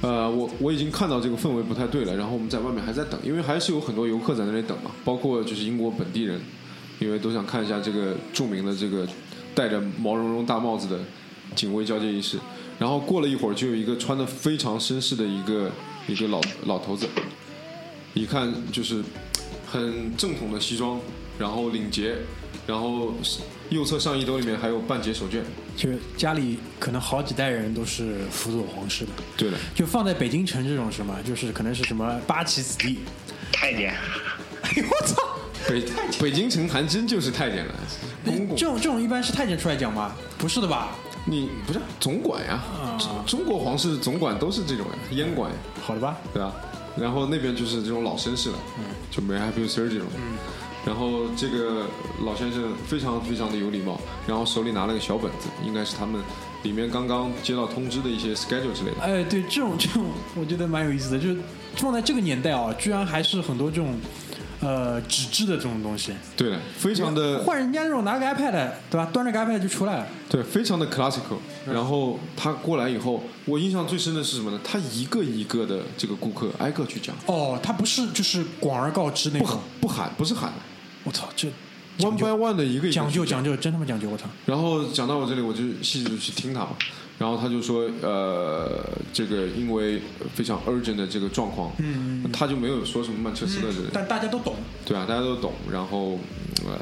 [0.00, 6.40] 呃，我我已经看到这个氛围不太对了，然后我们在外面还在等，因为还是有很多游客在那里等嘛，包括就是英国本地人，
[6.98, 9.06] 因为都想看一下这个著名的这个
[9.54, 10.98] 戴着毛茸茸大帽子的
[11.54, 12.38] 警卫交接仪式。
[12.78, 15.70] 然后过了一会儿，就有一个穿的非常绅士的一个
[16.08, 17.06] 一个老老头子，
[18.14, 19.02] 一看就是
[19.66, 20.98] 很正统的西装，
[21.38, 22.16] 然后领结，
[22.66, 23.14] 然后
[23.70, 25.42] 右侧上衣兜里面还有半截手绢。
[25.76, 33.00] 就家里可能好几代人都是辅佐皇室的，对的，就放在北京城这种什么，就是可能是什么八旗子弟。
[33.52, 33.94] 太监，
[34.62, 35.16] 哎呦我操！
[35.68, 35.84] 北
[36.20, 37.74] 北京城还真就是太监了，
[38.24, 38.66] 公公这。
[38.66, 40.12] 种这种一般是太监出来讲吗？
[40.36, 40.88] 不是的吧？
[41.24, 42.64] 你不是总管呀？
[42.98, 46.16] 中中国皇室总管都是这种呀，阉管呀，好的吧？
[46.34, 46.52] 对啊？
[46.96, 48.58] 然后那边就是这种老绅士了，
[49.10, 50.08] 就没 happy sir 这种。
[50.84, 51.86] 然后这个
[52.24, 56.20] 老先生非常非常的有礼貌，然后手里拿了个小本子，应该是他们
[56.62, 59.00] 里面刚刚接到通知的一些 schedule 之类的。
[59.00, 61.38] 哎，对，这种这种我觉得蛮有意思的，就是
[61.76, 63.94] 放在这个年代啊，居然还是很多这种
[64.60, 66.12] 呃纸质的这种东西。
[66.36, 69.08] 对的，非常的换人家那种拿个 iPad，对吧？
[69.12, 70.06] 端着个 iPad 就出来了。
[70.28, 71.38] 对，非常的 classical。
[71.64, 74.58] 然后他过来以后，我印象最深的是什么呢？
[74.64, 79.62] 他一个一个的这个顾客挨个去讲，哦，他不是就是广而告之那不喊种。
[79.80, 80.52] 不喊，不是喊
[81.04, 81.48] 我操，这
[81.98, 84.08] ，one by one 的一个讲讲究讲究，真他妈讲究！
[84.08, 84.26] 我操。
[84.46, 86.76] 然后讲到我这里，我就细致去听他嘛。
[87.18, 90.00] 然后他就说，呃，这个因为
[90.34, 94.56] 非常 urgent 的这个状况，嗯他就没有说什么曼彻斯特之类的，但大家都懂。
[94.84, 95.52] 对啊，大家都懂。
[95.70, 96.18] 然后，
[96.66, 96.78] 呃，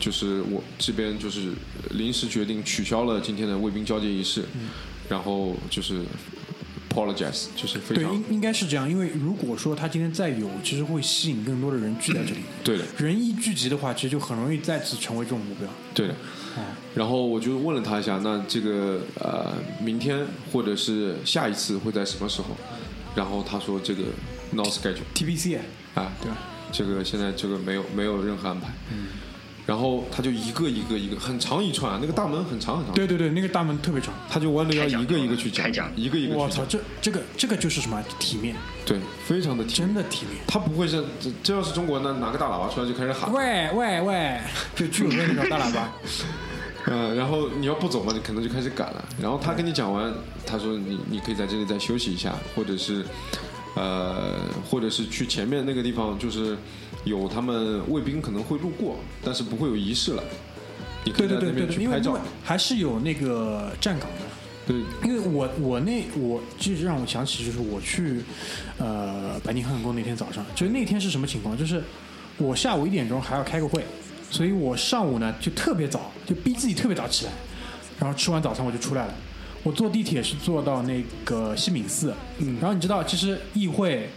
[0.00, 1.52] 就是我这边就是
[1.90, 4.68] 临时决定取消了今天的卫兵交接仪式，嗯
[5.08, 6.02] 然后就是
[6.98, 12.40] apologize，就是非对，常应应该是这样，因为如果说他今天再有，其实会吸引更多的人聚在这里。
[12.64, 15.68] 对的，人一聚集的话，其实就很容易再次成为这种目标。
[15.94, 16.14] 对的。
[16.56, 22.48] 嗯然后我就问了他一下，那这个呃，明天或者是下一次会在什么时候？
[23.14, 24.02] 然后他说这个
[24.50, 25.58] no schedule TBC
[25.94, 26.36] 啊，对吧？
[26.72, 28.70] 这个现在这个没有没有任何安排。
[29.68, 34.14] 然后他就一个一个一个很长一串，那个大门很长很长，对对对，那个大门特别长。
[34.26, 38.56] 他就弯着腰一个一个去讲一个一个我操，去讲，这这个这个就是什么体面，
[38.86, 39.88] 对，非常的体面。
[39.88, 40.40] 真的体面。
[40.46, 44.40] 他不会是这这要是中国，那拿个大喇叭出来就开始喊，喂喂喂，
[44.74, 45.92] 就居委会那种大喇叭。
[46.86, 49.04] 嗯， 然后你要不走嘛，你可能就开始赶了。
[49.20, 50.10] 然后他跟你讲完，
[50.46, 53.04] 他说你你可以在这里再休息一下，或者是
[53.78, 54.34] 呃，
[54.68, 56.56] 或者是去前面那个地方，就是
[57.04, 60.24] 有他们卫兵可能会路过，但是不会有仪式了。
[61.04, 62.20] 你可以在那边对对对对对，去拍照因为。
[62.42, 64.26] 还是有那个站岗的。
[64.66, 64.76] 对，
[65.08, 68.20] 因为我我那我就是让我想起就是我去
[68.78, 71.56] 呃白金汉宫那天早上，就是那天是什么情况？
[71.56, 71.82] 就是
[72.36, 73.82] 我下午一点钟还要开个会，
[74.30, 77.32] 所以我上午呢就特别早，就逼自己特别早起来，
[77.98, 79.14] 然后吃完早餐我就出来了。
[79.62, 84.08] 我坐地铁是坐到那个西敏寺，嗯，然后你知道，其实议会，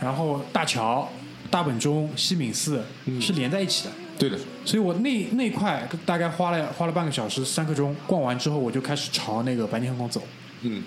[0.00, 1.08] 然后大桥、
[1.50, 2.82] 大本钟、西敏寺
[3.20, 3.90] 是连在一起的。
[4.18, 10.22] 对的，所以我那那块大概花了花了半个小时三刻钟，逛完之后我就开始朝那个白金汉宫走。
[10.62, 10.82] 嗯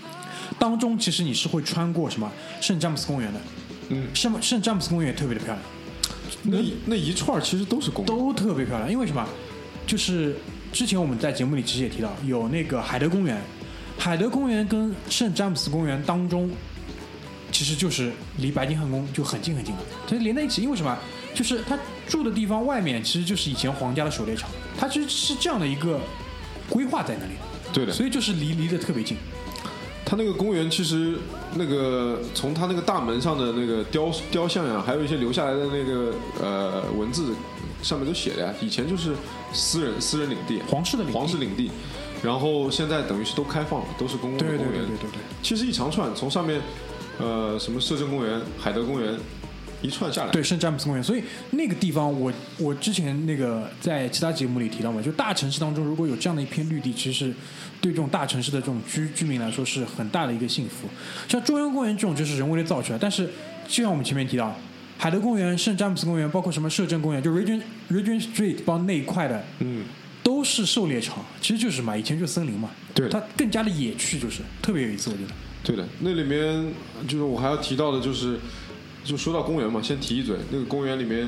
[0.60, 2.30] 当中其实你是会穿过什么
[2.60, 3.40] 圣詹姆斯公园的，
[3.90, 5.64] 嗯，圣圣詹姆斯公园也特别的漂亮，
[6.44, 8.08] 那那一串其实都是公园。
[8.08, 8.92] 都特别漂亮。
[8.92, 9.26] 因为什么？
[9.88, 10.36] 就是
[10.74, 13.42] 之前我们在节目里其实也提到，有那个海德公园，
[14.02, 16.50] 海德公园跟圣詹姆斯公园当中，
[17.52, 20.64] 其实就是离白金汉宫就很近很近了，它连在一起。
[20.64, 20.98] 因为什么？
[21.36, 21.78] 就是他
[22.08, 26.02] 住的地方外面其实就是以前皇家的狩猎场，它其实是这样的一个
[26.68, 27.34] 规划在那里，
[27.72, 29.16] 对的，所以就是离离得特别近。
[30.04, 31.20] 它那个公园其实
[31.54, 37.36] 那个从它那个大门上的那个雕雕像呀，还有一些留下来的那个呃文字
[37.84, 39.14] 上面都写的呀，以前就是
[39.54, 41.70] 私人私人领地，皇室的皇室领地，
[42.24, 44.86] 然后现在等于是都开放了，都是公共的对对公园。
[44.86, 45.22] 对对对对。
[45.42, 46.62] 其实一长串从上面
[47.18, 49.18] 呃什么摄政公园、海德公园
[49.82, 51.04] 一串下来，对，圣詹姆斯公园。
[51.04, 57.34] 所以那个地方我，我之前那个在其他节目里提到嘛，就大城市当中如果有这样的一片绿地，其实是
[57.82, 60.88] 对这种大城市的这种居居民来说是很大的一个幸福。
[61.28, 63.28] 像中央公园这种就是人为的造出来，但是
[63.68, 64.56] 就像我们前面提到，
[65.00, 69.84] 海德公园、圣詹姆斯公园，包括什么摄政公园，就 Regent Regent Street 帮那一块的，嗯，
[70.32, 73.10] 都是狩猎场，其实就是嘛，以前就是森林嘛，对。
[73.10, 75.30] 它更加的野趣，就是特别有意思，我觉得。
[75.62, 76.74] 对的，那里面
[77.06, 78.40] 就是我还要提到的，就是
[79.04, 81.28] 就说到公园嘛，先提一嘴，那个公园里面、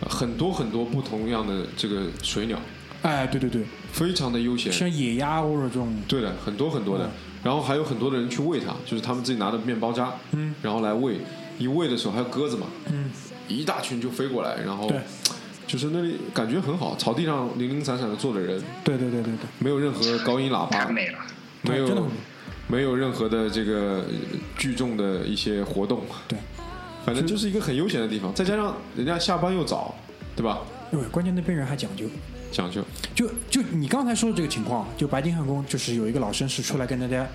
[0.00, 2.56] 呃很多很多不同样的这个水鸟，
[3.02, 4.72] 哎，对对对，非常的悠闲。
[4.72, 7.04] 像野鸭或者这种，对的，很多很多的。
[7.06, 7.10] 嗯，
[7.42, 11.16] 然后还有很多的人去喂它，就是他们自己拿的面包渣，嗯，然后来喂，
[11.58, 13.10] 一喂的时候还有鸽子嘛，嗯，
[13.48, 15.00] 一大群就飞过来，然后对
[15.66, 19.46] 就是那里感觉很好，草地上零零散散的坐着人，对对对对对。
[19.58, 21.18] 没有任何高音喇叭，太美了。
[21.62, 22.10] 没有真的很
[22.68, 26.38] 没有任何的这个呃聚众的一些活动，对，
[27.04, 29.94] 反正就是一个很悠闲的地方，再加上人家下班又早，
[30.36, 30.60] 对吧？
[30.90, 32.04] 对，关键那边人还讲究。
[32.52, 32.82] 讲究，
[33.14, 37.26] 就就你刚才说的这个情况，就白金汉宫就是有一个老绅士出来跟大家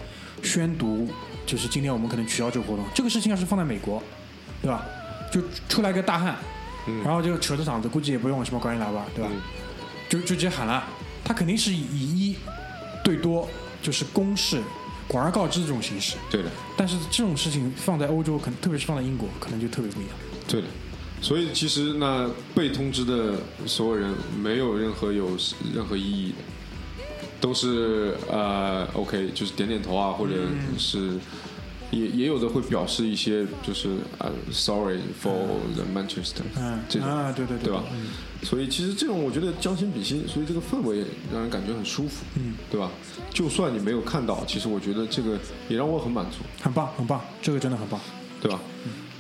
[0.42, 1.08] 宣读，
[1.46, 2.86] 就是今天我们可能取消这个活动。
[2.96, 4.02] 这个事情要是放在美国，
[4.62, 4.86] 对吧？
[5.32, 6.36] 就出来个大汉，
[6.88, 9.30] 嗯然后就扯着嗓子，估计也不用什么高音喇叭，对吧？
[9.34, 9.42] 嗯
[10.10, 10.84] 就就直接喊了，
[11.24, 12.36] 他肯定是以以一
[13.04, 13.48] 对多，
[13.82, 14.62] 就是公示、
[15.08, 16.18] 广而告之这种形式。
[16.30, 20.14] 对的，但是这种事情放在欧洲，可能特别是放在英国，可能就特别不一样。
[20.48, 20.68] 对的。
[21.22, 23.36] 所以其实那被通知的
[23.68, 24.12] 所有人
[24.42, 25.38] 没有任何有
[25.74, 27.06] 任何意义的，
[27.40, 30.34] 都是呃 OK，就是点点头啊，或者
[30.78, 31.20] 是、
[31.92, 37.84] 也也有的会表示一些就是呃 Sorry for the Manchester，嗯，这种啊，对对对吧？
[37.94, 38.08] 嗯
[38.44, 42.89] 所以其实这种我觉得将心比心，所以这个氛围让人感觉很舒服，嗯，对吧？
[43.30, 45.38] 就算你没有看到，其实我觉得这个
[45.70, 48.02] 也让我很满足，很棒，很棒，这个真的很棒。
[48.42, 48.60] 对吧？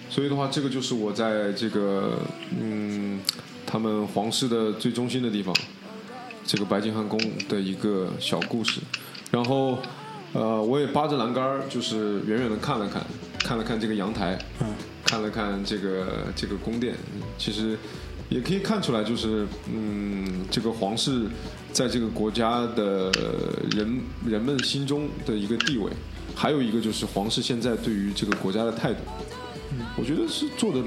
[0.09, 2.17] 所以的话，这个就是我在这个
[2.59, 3.19] 嗯，
[3.63, 5.55] 他们皇室的最中心的地方，
[6.43, 8.81] 这个白金汉宫的一个小故事。
[9.29, 9.77] 然后
[10.33, 13.05] 呃，我也扒着栏杆儿，就是远远的看了看，
[13.39, 14.67] 看了看这个阳台，嗯，
[15.03, 16.95] 看了看这个这个宫殿，
[17.37, 17.77] 其实
[18.29, 21.27] 也可以看出来，就是嗯，这个皇室
[21.73, 23.11] 在这个国家的
[23.71, 25.91] 人人们心中的一个地位，
[26.33, 28.99] 还有一个就是皇室现在对于这个国家的态度，
[29.71, 30.81] 嗯我觉得是做的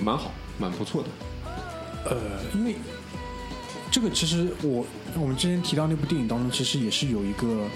[0.00, 1.08] 蛮好，蛮不错的。
[2.10, 2.16] 呃，
[2.52, 2.74] 因为
[3.92, 7.68] 这个其实我我们之前提到那部电影当中，其实也是有一个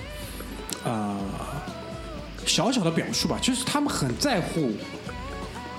[0.86, 1.18] 呃
[2.46, 4.70] 小小的表述吧，就是他们很在乎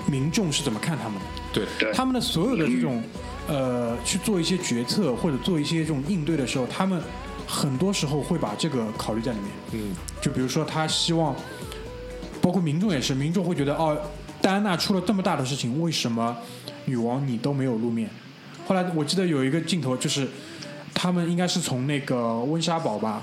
[0.06, 1.24] 民众是怎么看他们的。
[1.52, 3.02] 对，对，他们的所有的这种
[3.48, 7.02] 呃去做一些决策或者做一些这种应对的时候，他们
[7.46, 9.48] 很多时候会把这个考虑在里面。
[9.72, 11.34] 嗯，就比如说他希望，
[12.42, 13.98] 包括民众也是，民众会觉得哦，
[14.42, 16.36] 戴安娜出了这么大的事情，为什么
[16.84, 18.10] 女王你都没有露面？
[18.66, 20.28] 后来我记得有一个镜头就是
[20.92, 23.22] 他们应该是从那个温莎堡吧，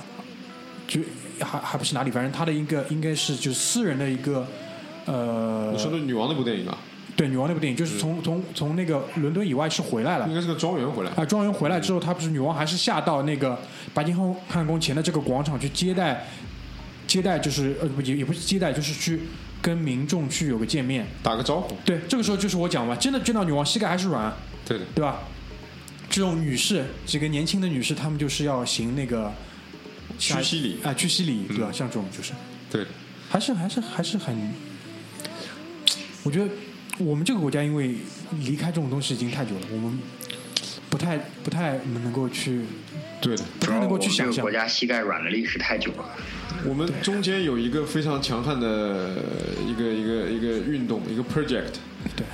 [0.88, 1.00] 就
[1.42, 4.48] 还还不是哪里，反正他的一个应该是就是私人的一个
[5.06, 6.78] 呃你，说的女王那部电影啊，
[7.16, 10.34] 对女王那部电影，就是从从从那个伦敦以外是回来了应。
[10.36, 11.12] 该是个庄园回来。
[11.12, 13.58] 啊，庄园回来之后，他不是女王还是下到那个
[13.94, 16.28] 白金汉汉宫前的这个广场去接待，
[17.08, 19.22] 接待就是呃不也也不是接待，就是去
[19.62, 21.06] 跟民众去有个见面。
[21.24, 24.34] 打个招呼，对，这个时候就是我讲嘛，真的见到女王膝盖还是软，
[24.66, 25.20] 对的，对吧？
[26.08, 29.34] 这种女士，几个年轻的女士，她们就是要行那个
[30.18, 31.68] 屈膝礼啊，屈膝礼，对吧？
[31.70, 32.34] 嗯像这种就是，
[32.72, 32.86] 对，
[33.30, 34.54] 还是还是还是很，
[36.24, 36.50] 我觉得
[36.98, 37.96] 我们这个国家因为
[38.40, 40.00] 离开这种东西已经太久了，我们
[40.90, 42.62] 不太不太能够去
[43.22, 43.44] 对的。
[43.60, 44.52] 不太能够去想象这个国。
[44.52, 46.10] 家膝盖软的历史太久了。
[46.64, 49.18] 我们中间有一个非常强悍的
[49.68, 51.74] 一个一个一个运动，一个 project，
[52.16, 52.26] 对，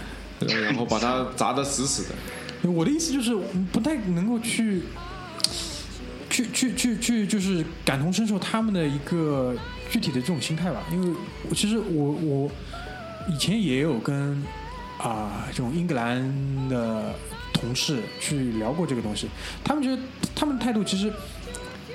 [0.47, 2.69] 呃然后把它砸得死死的。
[2.69, 4.83] 我的意思就是，我们不太能够去，
[6.31, 9.55] 去去去去，就是感同身受他们的一个
[9.91, 10.81] 具体的这种心态吧。
[10.91, 11.15] 因为
[11.47, 12.51] 我其实我我
[13.29, 14.43] 以前也有跟
[14.97, 17.11] 啊、这种英格兰的
[17.51, 19.27] 同事去聊过这个东西，
[19.63, 19.99] 他们觉得
[20.35, 21.11] 他们的态度其实，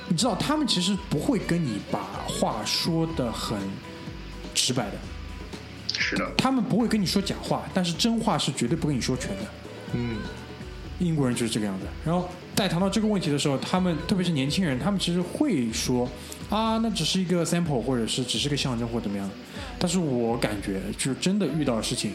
[0.09, 3.57] 你知道，他们其实不会跟你把话说的很
[4.53, 4.99] 直白的，
[5.97, 9.43] 是的，他们不会跟你说假话，但是真话是绝对不跟你说全的。
[9.93, 10.17] 嗯，
[10.99, 11.87] 英国人就是这个样子。
[12.05, 16.11] 然后在谈到这个问题的时候，他们特别是年轻人，他们其实会说
[16.49, 19.31] 啊，那只是一个 sample，或者是只是个象征或怎么样。
[19.79, 22.13] 但是我感觉，就是真的遇到的事情，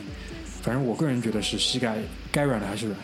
[0.64, 1.96] 反正我个人觉得是膝盖
[2.32, 3.00] 该软的还是软，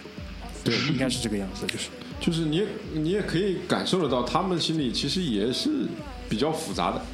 [0.64, 1.90] 对，应该是这个样子，就是。
[2.20, 5.70] 就是你也你也可以感受得到，他们心里其实也是
[6.28, 7.06] 比较复杂的，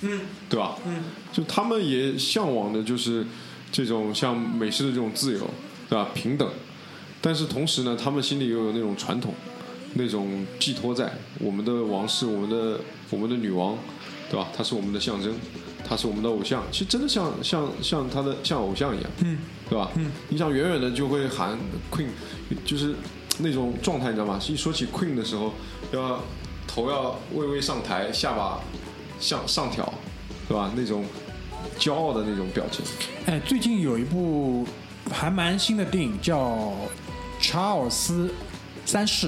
[0.00, 0.78] 嗯，对吧？
[0.86, 3.26] 嗯，就他们也向往的就是
[3.70, 5.50] 这种像美式的这种自由，
[5.90, 6.08] 对吧？
[6.14, 6.50] 平等，
[7.20, 9.34] 但是同时呢，他们心里又有那种传统，
[9.98, 12.80] 那种寄托在我们的王室，我们的
[13.10, 13.76] 我们的女王，
[14.30, 14.48] 对吧？
[14.54, 15.34] 她是我们的象征，
[15.88, 19.38] 她是我们的偶像，其实真的像像像她的像偶像一样，嗯，
[19.70, 19.90] 对吧？
[19.96, 21.58] 嗯，你想远远的就会喊
[21.90, 22.08] Queen，
[22.64, 22.94] 就是
[23.38, 24.38] 那种状态，你知道吗？
[24.46, 25.52] 一说起 Queen 的时候，
[25.92, 26.20] 要
[26.66, 28.60] 头要微微上抬，下巴
[29.18, 29.90] 向上挑，
[30.48, 30.70] 对吧？
[30.76, 31.04] 那种
[31.78, 32.84] 骄傲的那种表情。
[33.26, 34.66] 哎，最近有一部
[35.10, 36.38] 还蛮新的电影叫
[37.40, 38.30] 《查尔斯
[38.84, 39.26] 三世》，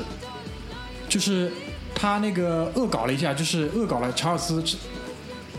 [1.09, 1.50] 就是
[1.94, 4.62] 他那个恶搞了一下，就是恶搞了查尔斯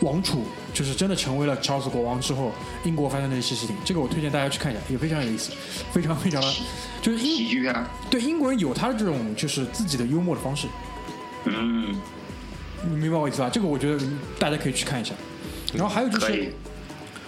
[0.01, 2.51] 王储，就是真的成为了查尔斯国王之后，
[2.83, 3.75] 英国发生的一些事情。
[3.83, 5.51] 这个我推荐大家去看一下，也非常有意思，
[5.91, 6.53] 非常非常的，
[7.01, 7.75] 就是英喜剧片，
[8.09, 10.67] 对英国人有他的这种就是自己的幽默的方式，
[11.45, 11.99] 嗯，
[12.89, 13.49] 你明白我意思吧？
[13.49, 14.05] 这个我觉得
[14.37, 15.13] 大家可以去看一下。
[15.73, 16.53] 然后还有就是。，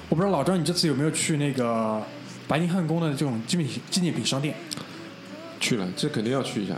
[0.07, 2.01] 我不知道老张你这次有没有去那个
[2.47, 4.55] 白金汉宫的这种纪念品纪念品商店？
[5.59, 6.75] 去了，这肯定要去一下。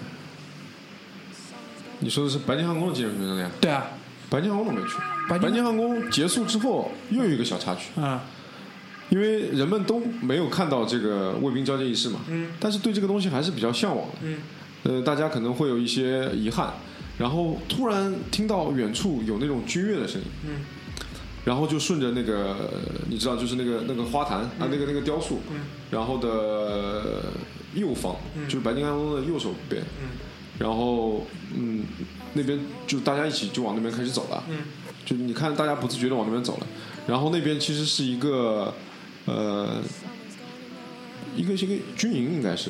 [2.03, 3.49] 你说的是白金汉宫的纪念品商店？
[3.61, 3.87] 对啊，
[4.29, 4.97] 白金汉宫都没去。
[5.29, 8.25] 白金白金汉宫结束之后，又有一个小插曲，啊、
[9.09, 12.49] 因为人们都没有看到这个卫兵交接仪式嘛，嗯。
[12.59, 14.37] 但是对这个东西还是比较向往的，嗯。
[14.83, 16.73] 呃，大家可能会有一些遗憾，
[17.17, 20.49] 然后突然听到远处有那种军乐的声音，嗯。
[21.45, 22.69] 然后就顺着那个，
[23.09, 25.61] 你知道，就是那个那个花坛、啊，那个那个雕塑，嗯。
[25.89, 27.31] 然后的
[27.75, 28.43] 右方、嗯。
[28.45, 30.09] 就是白金汉宫的右手边，嗯
[30.59, 31.25] 然后
[31.55, 31.83] 嗯，
[32.33, 34.57] 那边就大家一起就往那边开始走了，嗯。
[35.05, 36.67] 就你看大家不自觉的往那边走了，
[37.05, 38.73] 然后那边其实是一个
[39.25, 39.81] 呃
[41.35, 42.69] 一个是一个军营应该是，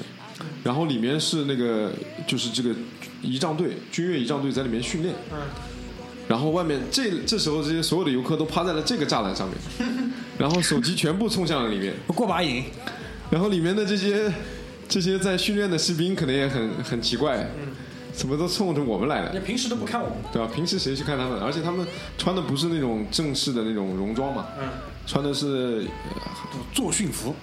[0.64, 1.94] 然后里面是那个
[2.26, 2.74] 就是这个
[3.22, 5.38] 仪仗队军乐仪仗队在里面训练，嗯。
[6.28, 9.58] 然后外面这这时候这些所有的游客都趴在了这个栅栏上面，
[10.40, 12.64] 然后手机全部冲向了里面，过把瘾，
[13.30, 14.34] 然后里面的这些
[14.94, 17.50] 这些在训练的士兵可能也很很奇怪，
[18.14, 19.40] 怎么都冲着我们来了你。
[19.40, 20.48] 平时都不看我们，对吧？
[20.54, 21.40] 平时谁去看他们？
[21.42, 21.84] 而且他们
[22.16, 24.70] 穿的不是那种正式的那种戎装嘛，嗯，
[25.08, 25.88] 穿的是
[26.72, 27.34] 作训服，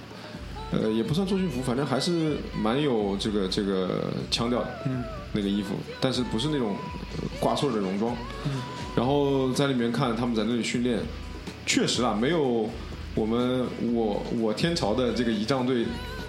[0.70, 6.76] 呃也不算作训服，反正还是蛮有这个这个腔调的，嗯，那个衣服，但是不是那种
[7.16, 8.62] 呃挂穗的戎装，嗯，
[8.94, 11.00] 然后在里面看他们在那里训练，
[11.66, 12.70] 确实啊，没有
[13.14, 15.84] 我们我我天朝的这个仪仗队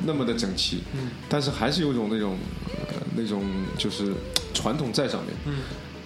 [0.05, 2.37] 那么的整齐，嗯，但是还是有种那种
[2.69, 3.43] 呃那种
[3.77, 4.13] 就是
[4.53, 5.53] 传统在上面，嗯。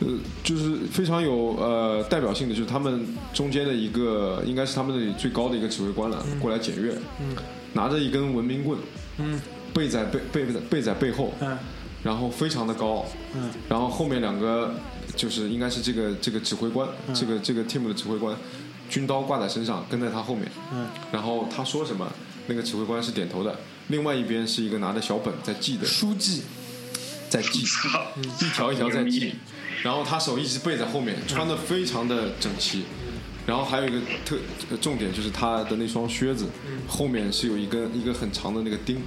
[0.02, 0.08] 呃，
[0.44, 7.34] 就是非常有呃代表性的，就是他们中间的一个，应该是他们那里最高的一个指挥官了，过来检阅，嗯。
[7.72, 8.78] 拿着一根文明棍，
[9.20, 9.40] 嗯。
[9.74, 11.58] 背在背背在背在背后，嗯。
[12.04, 13.06] 然后非常的高傲，
[13.36, 13.50] 嗯。
[13.70, 14.76] 然后后面两个
[15.16, 17.16] 就是应该是这个这个指挥官，嗯。
[17.16, 18.36] 这个这个 team 的指挥官，
[18.90, 20.88] 军刀挂在身上，跟在他后面，嗯。
[21.12, 22.12] 然后他说什么，
[22.48, 26.44] 那个指挥官是点头的，另外一边是一个拿着小本在记的，书记，
[27.30, 27.64] 在记，
[28.42, 29.36] 一条一条在记，
[29.84, 32.84] 然后他手一直背在后面，穿的非常的整齐。
[33.48, 34.36] 然后还有一个特
[34.72, 36.48] 呃重点就是他的那双靴子，
[36.88, 38.98] 后面是有一根一个很长的那个钉，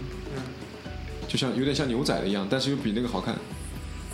[1.27, 3.35] 就像有点像牛仔的一样，但是又比那个好看。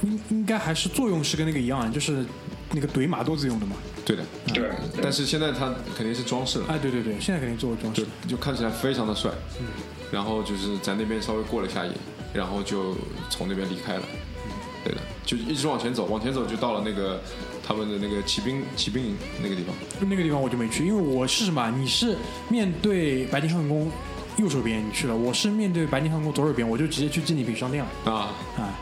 [0.03, 2.25] 应应该还是作用是跟那个一样，就是
[2.73, 3.77] 那个怼马肚子用的嘛。
[4.05, 4.71] 对的，对，
[5.03, 8.11] 但是现在它肯定是装饰了，哎，对对对，现在肯定做过装就饰。
[8.29, 9.31] 就看起来非常的帅。
[9.61, 9.67] 嗯
[10.13, 11.93] 然后就是在那边稍微过了一下瘾，
[12.33, 12.95] 然后就
[13.31, 14.03] 从那边离开了。
[14.85, 17.21] 对的，就一直往前走，往前走就到了那个
[17.67, 19.75] 他们的那个骑兵骑兵营那个地方。
[20.09, 21.69] 那个地方我就没去，因为我是什么？
[21.77, 22.17] 你是
[22.49, 23.91] 面对白金汉宫
[24.37, 28.13] 右手边你去了，我是面对白金汉宫左手边，我就直接去纪念品商店了。
[28.13, 28.74] 啊，啊，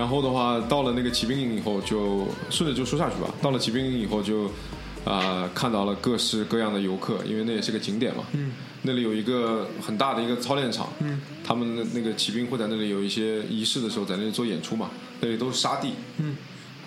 [0.00, 3.28] 然后的话，到了那个骑兵营以后，就顺着就说下去吧。
[3.42, 4.50] 到了骑兵营以后就，
[5.04, 8.24] 啊、看到了各式各样的游客，因为那也是个景点嘛。
[8.32, 8.50] 嗯。
[8.80, 10.90] 那里有一个很大的一个操练场。
[11.00, 11.20] 嗯。
[11.44, 14.88] 他们的那个骑兵会在那里有一些仪式的时候，在那里做演出嘛。
[15.20, 15.92] 那里都是沙地。
[16.16, 16.34] 嗯。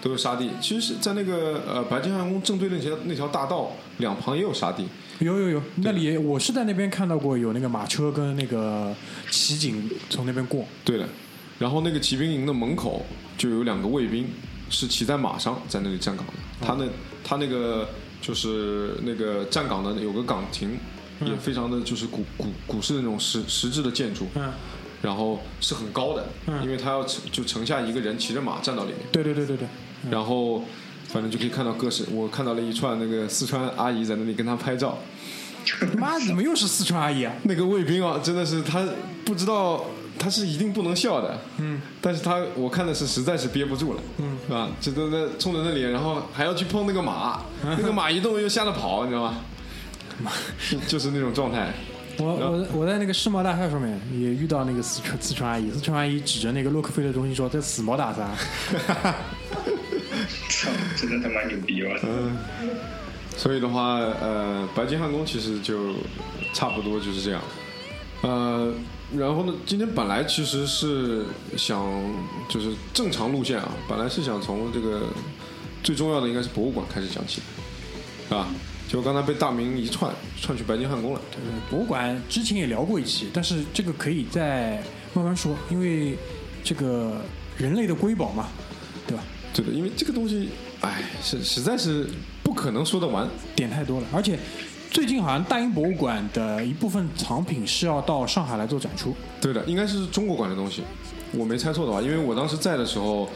[0.02, 0.50] 都是沙地。
[0.60, 4.88] 其实是在那个呃白金汉宫正对那条那条大道两旁也有沙地。
[5.20, 8.92] 有有有，那里我是在那边看到过有那个马车跟那个
[9.30, 10.66] 骑警从那边过。
[10.84, 11.08] 对的，
[11.60, 13.06] 然后那个骑兵营的门口
[13.38, 14.28] 就有两个卫兵，
[14.70, 16.34] 是骑在马上在那里站岗的。
[16.62, 16.86] 他那
[17.24, 17.88] 他那个
[18.22, 20.78] 就是那个站岗的有个岗亭，
[21.26, 24.52] 也非常的就是古古古式的那种石石质的建筑，嗯，
[25.02, 29.68] 然后是很高的，嗯因为他要就城下一个人骑着马站到里面，对对对对对，
[30.10, 30.64] 然后
[31.08, 34.98] 反正就可以看到各式，我看到了一串那个四川阿姨在那里跟他拍照。
[35.98, 37.34] 妈怎么又是四川阿姨啊？
[37.44, 38.86] 那个卫兵啊，真的是他
[39.24, 39.86] 不知道
[40.20, 49.38] 他是一定不能笑的，嗯，但是他我看的是实在是憋不住了，嗯，啊，就在那冲着那里，然后还要去碰那个马，那个马一动又吓得跑，你知道吗？
[50.88, 51.74] 就是那种状态，
[52.20, 58.30] 我我我在那个世贸大厦上面也遇到那个四川四川阿姨，四川阿姨指着那个洛克菲勒中心说：“这死毛打啥
[60.50, 61.98] 操，真的他妈牛逼啊！
[63.36, 65.94] 所以的话，呃，白金汉宫其实就
[66.54, 67.42] 差不多就是这样，
[68.22, 68.72] 呃，
[69.18, 71.86] 然后呢，今天本来其实是想
[72.50, 75.04] 就是正常路线啊，本来是想从这个
[75.84, 77.42] 最重要的应该是博物馆开始讲起
[78.30, 78.48] 的，啊，
[78.88, 80.12] 结果刚才被大明一串
[80.42, 81.22] 串去白金汉宫了，？”
[81.70, 84.82] 博物馆之前也聊过一期，但是这个可以再
[85.14, 86.18] 慢慢说，因为
[86.64, 87.22] 这个
[87.58, 88.48] 人类的瑰宝嘛，
[89.06, 89.24] 对吧？
[89.54, 90.50] 对的，因为这个东西，
[90.82, 92.10] 哎，是实在是
[92.42, 94.40] 不可能说得完，点太多了，而且
[94.94, 99.12] 最近好像大英博物馆的一部分藏品是要到上海来做展出。
[99.42, 100.84] 对的，应该是中国馆的东西，
[101.32, 103.28] 我没猜错的话，因为我当时在的时候，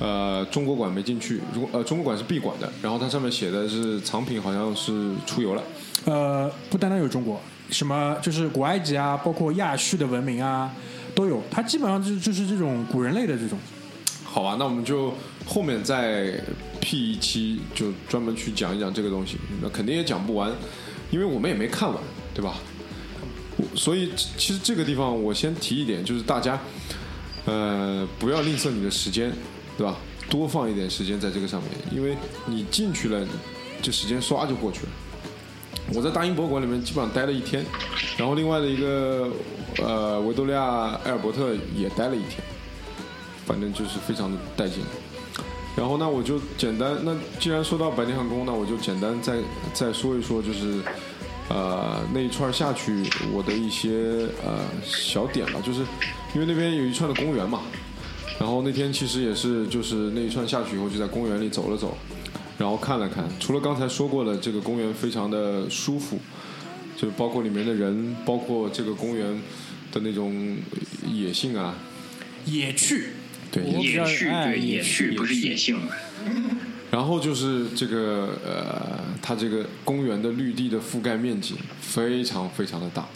[0.00, 5.62] 呃，中国馆没进去，如果呃中国馆是闭馆的，然后它上面写的是藏品好像是出游了，
[6.06, 7.40] 呃，不单单有中国，
[7.70, 10.72] 什么就是古埃及啊，包括亚述的文明啊，
[11.14, 11.40] 都有。
[11.48, 13.56] 它基本上就就是这种古人类的这种。
[14.24, 15.14] 好吧，那我们就
[15.46, 16.42] 后面再
[16.80, 20.50] P 一期，就专门去讲一讲这个东西，那肯定也讲不完，
[21.10, 22.02] 因为我们也没看完，
[22.34, 22.56] 对吧？
[23.56, 26.58] 我所以其实这个地方我先提一点，就是大家
[27.44, 29.32] 呃不要吝啬你的时间，
[29.76, 29.96] 对吧？
[30.30, 33.26] 多放一点时间在这个上面，因为你进去了，
[33.82, 34.88] 这时间唰就过去了。
[35.94, 37.62] 我在大英博物馆里面基本上待了一天，
[38.16, 39.30] 然后另外的一个
[39.78, 42.42] 呃维多利亚埃尔伯特也待了一天，
[43.44, 44.78] 反正就是非常的带劲。
[45.76, 49.38] 然后那，我就简单，那既然说到白金汉宫，那我就简单再
[49.72, 50.80] 再说一说，就是
[51.48, 53.02] 呃那一串下去
[53.32, 55.80] 我的一些呃小点吧，就是
[56.32, 57.62] 因为那边有一串的公园嘛，
[58.38, 61.96] 然后那天其实也是就是那一串下去以后就在公园里走了走，
[62.56, 66.20] 然后看了看，除了刚才说过的这个公园非常的舒服，
[66.96, 69.26] 就包括里面的人，包括这个公园
[69.90, 70.56] 的那种
[71.08, 71.74] 野性啊，
[72.46, 73.08] 野趣，
[73.54, 75.78] 对，野趣哎对野趣不是野性，
[76.90, 83.06] 然后就是这个呃，它这个公园的绿地的覆盖面积非常非常的大，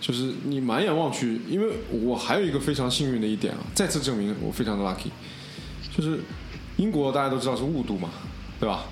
[0.00, 5.10] 就是你满眼望去，因为我还有一个非常幸运的一点啊，再次证明我非常的 lucky，
[5.96, 6.18] 就是
[6.76, 8.10] 英国大家都知道是雾都嘛，
[8.58, 8.86] 对吧？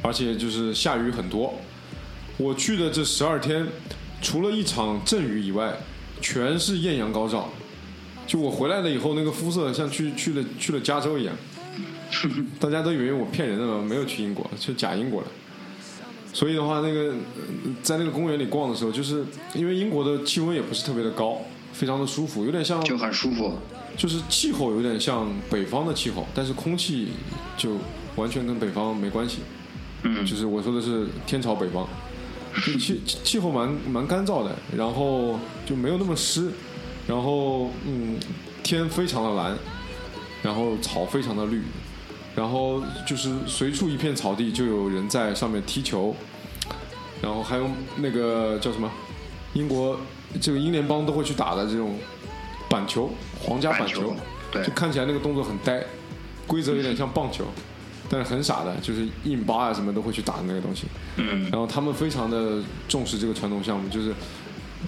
[0.00, 1.60] 而且就是下雨很多，
[2.38, 3.66] 我去的这十二天，
[4.22, 5.76] 除了一场阵雨以外，
[6.22, 7.50] 全是艳阳高照。
[8.30, 11.34] 就我回来了以后，那个肤色像去去了去了加州一样。
[12.60, 15.26] 大家都以为我骗人的嘛，没有去英国，去假英国了。
[16.32, 17.08] 所以的话，那个
[17.64, 21.38] 呃在那个公园里逛的时候，就是因为英国的气温也不是特别的高，
[21.72, 23.52] 非常的舒服，有点像就很舒服。
[23.96, 27.08] 就是气候有点像北方的气候，但是空气
[27.56, 27.78] 就
[28.14, 29.38] 完全跟北方没关系。
[30.04, 31.84] 嗯就是我说的是天朝北方，
[32.78, 36.50] 气气候蛮蛮干燥的，然后就没有那么湿，
[37.10, 38.16] 然后嗯
[38.62, 39.58] 天非常的蓝，
[40.44, 41.60] 然后草非常的绿，
[42.36, 46.14] 然后就是随处一片草地就有人在上面踢球，
[47.20, 48.88] 然后还有那个叫什么
[49.54, 49.98] 英国
[50.40, 51.96] 这个英联邦都会去打的这种
[52.68, 53.10] 板球，
[53.42, 54.14] 皇家板球，
[54.52, 55.84] 对就看起来那个动作很呆，
[56.46, 57.44] 规则有点像棒球，
[58.08, 60.84] 但是很傻的，就是印巴啊什么都会去打那个东西。
[61.16, 64.14] 嗯然后他们非常的重视这个传统项目，就是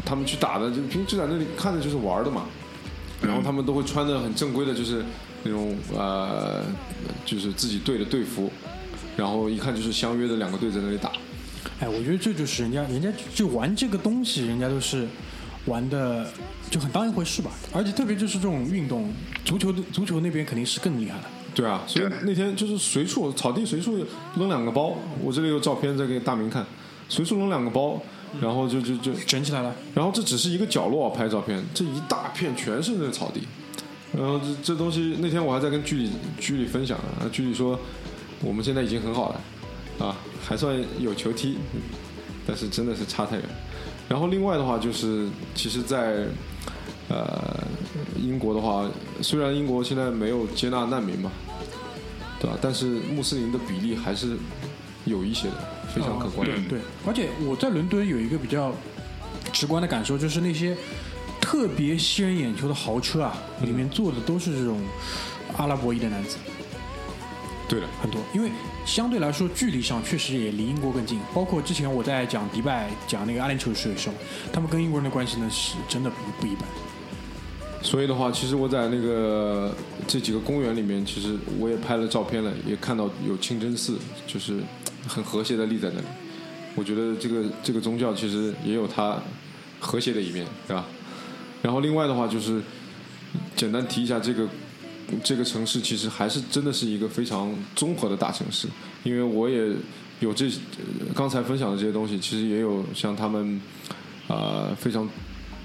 [0.04, 2.44] 他们去打的，就平时在那里看着就是玩的嘛。
[3.20, 5.04] 然后他们都会穿的很正规的，就是
[5.44, 6.64] 那种呃，
[7.24, 8.50] 就是自己队的队服，
[9.16, 11.12] 然后一看就是相约的两个队在那里打。
[11.78, 15.06] 哎，我觉得这就是人家人家就玩这个东西，人家都是
[15.66, 16.26] 玩的
[16.68, 17.52] 就很当一回事吧。
[17.72, 19.12] 而且特别就是这种运动，
[19.44, 21.24] 足球的足球那边肯定是更厉害的。
[21.54, 24.04] 对啊，所以那天就是随处草地随处
[24.36, 26.66] 扔两个包，我这里有照片再给大明看，
[27.08, 28.02] 随处扔两个包，
[28.40, 33.42] 然后就就就卷起来了，然后这只是一个角落拍照片，这一大片全是那个草地。
[34.16, 37.78] 然后这这东西那天我还在跟居里居里分享啊，居里说
[38.42, 41.56] 我们现在已经很好了，啊，还算有球踢，
[42.46, 43.44] 但是真的是差太远。
[44.08, 46.26] 然后另外的话就是，其实在，
[47.08, 47.64] 呃
[48.20, 48.86] 英国的话，
[49.22, 51.32] 虽然英国现在没有接纳难民嘛，
[52.38, 52.58] 对吧？
[52.60, 54.36] 但是穆斯林的比例还是
[55.04, 55.54] 有一些的，
[55.94, 56.56] 非常可观的。
[56.68, 58.72] 对，而且我在伦敦有一个比较
[59.52, 60.76] 直观的感受，就是那些
[61.40, 64.80] 特别吸人眼球的豪车啊，里面坐的都是这种
[65.56, 66.36] 阿拉伯裔的男子，
[67.68, 68.20] 对的，很多。
[68.32, 68.50] 因为
[68.86, 71.18] 相对来说，距离上确实也离英国更近。
[71.34, 74.14] 包括之前我在讲迪拜讲那个阿联酋水的时候，
[74.52, 76.64] 他们跟英国人的关系呢是真的不不一般。
[77.82, 79.74] 所以的话，其实我在那个
[80.06, 84.60] 这几个公园里面，其实我也拍了照片了，也看到有清真寺，就是
[85.06, 86.06] 很和谐的立在那里。
[86.74, 89.20] 我觉得这个这个宗教其实也有它
[89.78, 90.84] 和谐的一面，对吧？
[91.60, 92.60] 然后另外的话就是
[93.54, 94.48] 简单提一下这个
[95.22, 98.66] 这个城市，其实还是真的是一个非常综合的大城市，
[99.04, 99.68] 因为我也
[100.20, 103.60] 有这呃刚才分享的这些东西，其实也有像他们
[104.28, 105.08] 啊、呃非常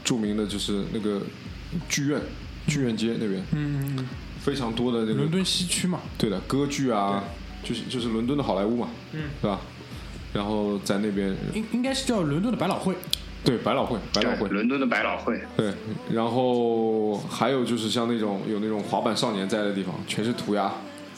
[0.03, 1.21] 著名的就是那个
[1.88, 2.21] 剧院
[2.67, 4.09] 剧院街那边，嗯，嗯
[4.41, 7.23] 非常多的那个伦敦西区嘛，对的歌剧啊，
[7.64, 9.60] 就是就是伦敦的好莱坞嘛，嗯，对吧？
[10.34, 12.95] 然后在那边应应该是叫伦敦的百老汇。
[13.43, 15.72] 对百老汇，百老汇，伦敦的百老汇，对，
[16.12, 20.70] 然后还有就是像那种有那种滑板少年在的地方，全是涂鸦，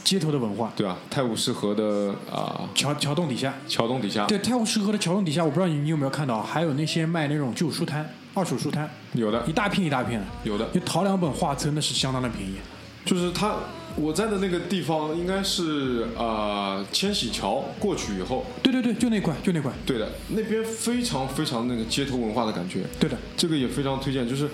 [0.03, 0.97] 街头的文化，对吧？
[1.09, 12.57] 泰晤士河的啊、桥桥洞底下，桥洞底下对，泰晤士河的桥洞底下，我不知道你你有没有看到，还有那些卖那种旧书摊、二手书摊，有的一大片一大片的，有的，就淘两本画册，那是相当的便宜。
[13.05, 13.55] 就是他
[13.99, 24.49] 我在的那个地方应该是啊千禧桥过去以后，对对对，就那块，就那块，对的，那边非常非常那个街头文化的感觉，对的，这个也非常推荐，就是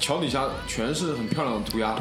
[0.00, 1.96] 桥底下全是很漂亮的涂鸦，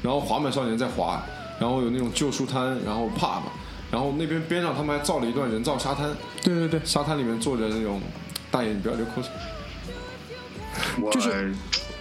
[0.00, 1.20] 然后滑板少年在滑，
[1.58, 3.42] 然后有那种旧书摊，然后 pub，
[3.90, 8.00] 然后那边边上他们还造了一段人造沙滩，对对对，沙滩里面坐着那种
[8.48, 9.30] 大爷，你不要流口水，
[11.02, 11.52] 我就是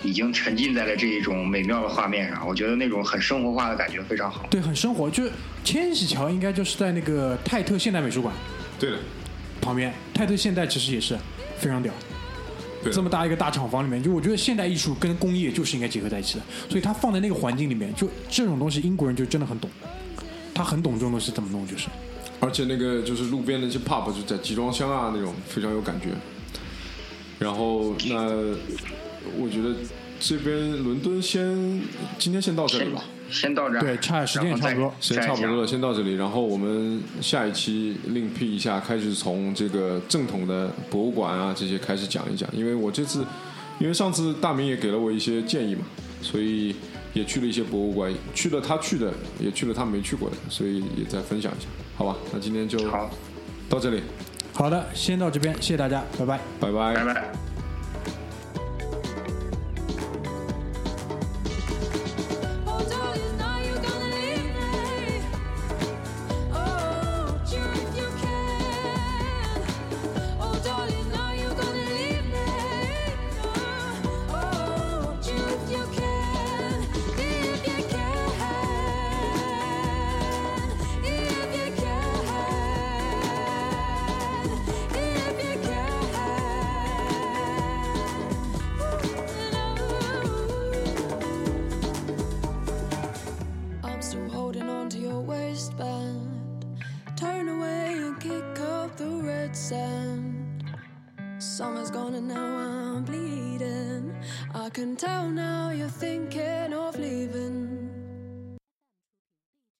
[0.04, 4.46] 已经沉浸在了这一种美妙的画面上，我觉得那种很生活化的感觉非常好。
[4.50, 5.10] 对，很生活。
[5.10, 5.32] 就是
[5.64, 8.34] 千禧桥应该就是在那个泰特现代美术馆
[8.80, 8.98] 对的，
[9.62, 11.18] 旁边，泰特现代其实也是
[11.58, 11.94] 非常屌。
[12.84, 19.70] 对这么大一个大厂房里面，就我觉得现代艺术跟工业就是应该结合在一起的，所以它放在那个环境里面，就这种东西英国人就真的很懂，
[20.52, 21.88] 他很懂这种东西怎么弄，就是。
[22.40, 26.08] 而且那个就是路边的那些 pub 就在集装箱啊那种非常有感觉。
[27.38, 28.56] 然后那
[29.40, 29.76] 我觉得
[30.20, 31.82] 这边伦敦先
[32.18, 36.16] 今天先到这里吧，先到这儿，对差时间也差不多时间差不多了，先到这里。
[36.16, 42.48] 然后我们下一期另辟一下，开始从这个正统的博物馆啊这些开始讲一讲。
[42.54, 43.26] 因为我这次，
[43.80, 45.82] 因为上次大明也给了我一些建议嘛，
[46.22, 46.76] 所以
[47.14, 52.16] 也去了一些博物馆，去了他去的，也去了他没去过的，所以也再分享一下，好吧？
[52.32, 53.10] 那今天就好，
[53.68, 54.02] 到这里，
[54.54, 56.40] 好的，先到这边，谢谢大家，拜拜。
[56.60, 57.51] 拜拜拜拜。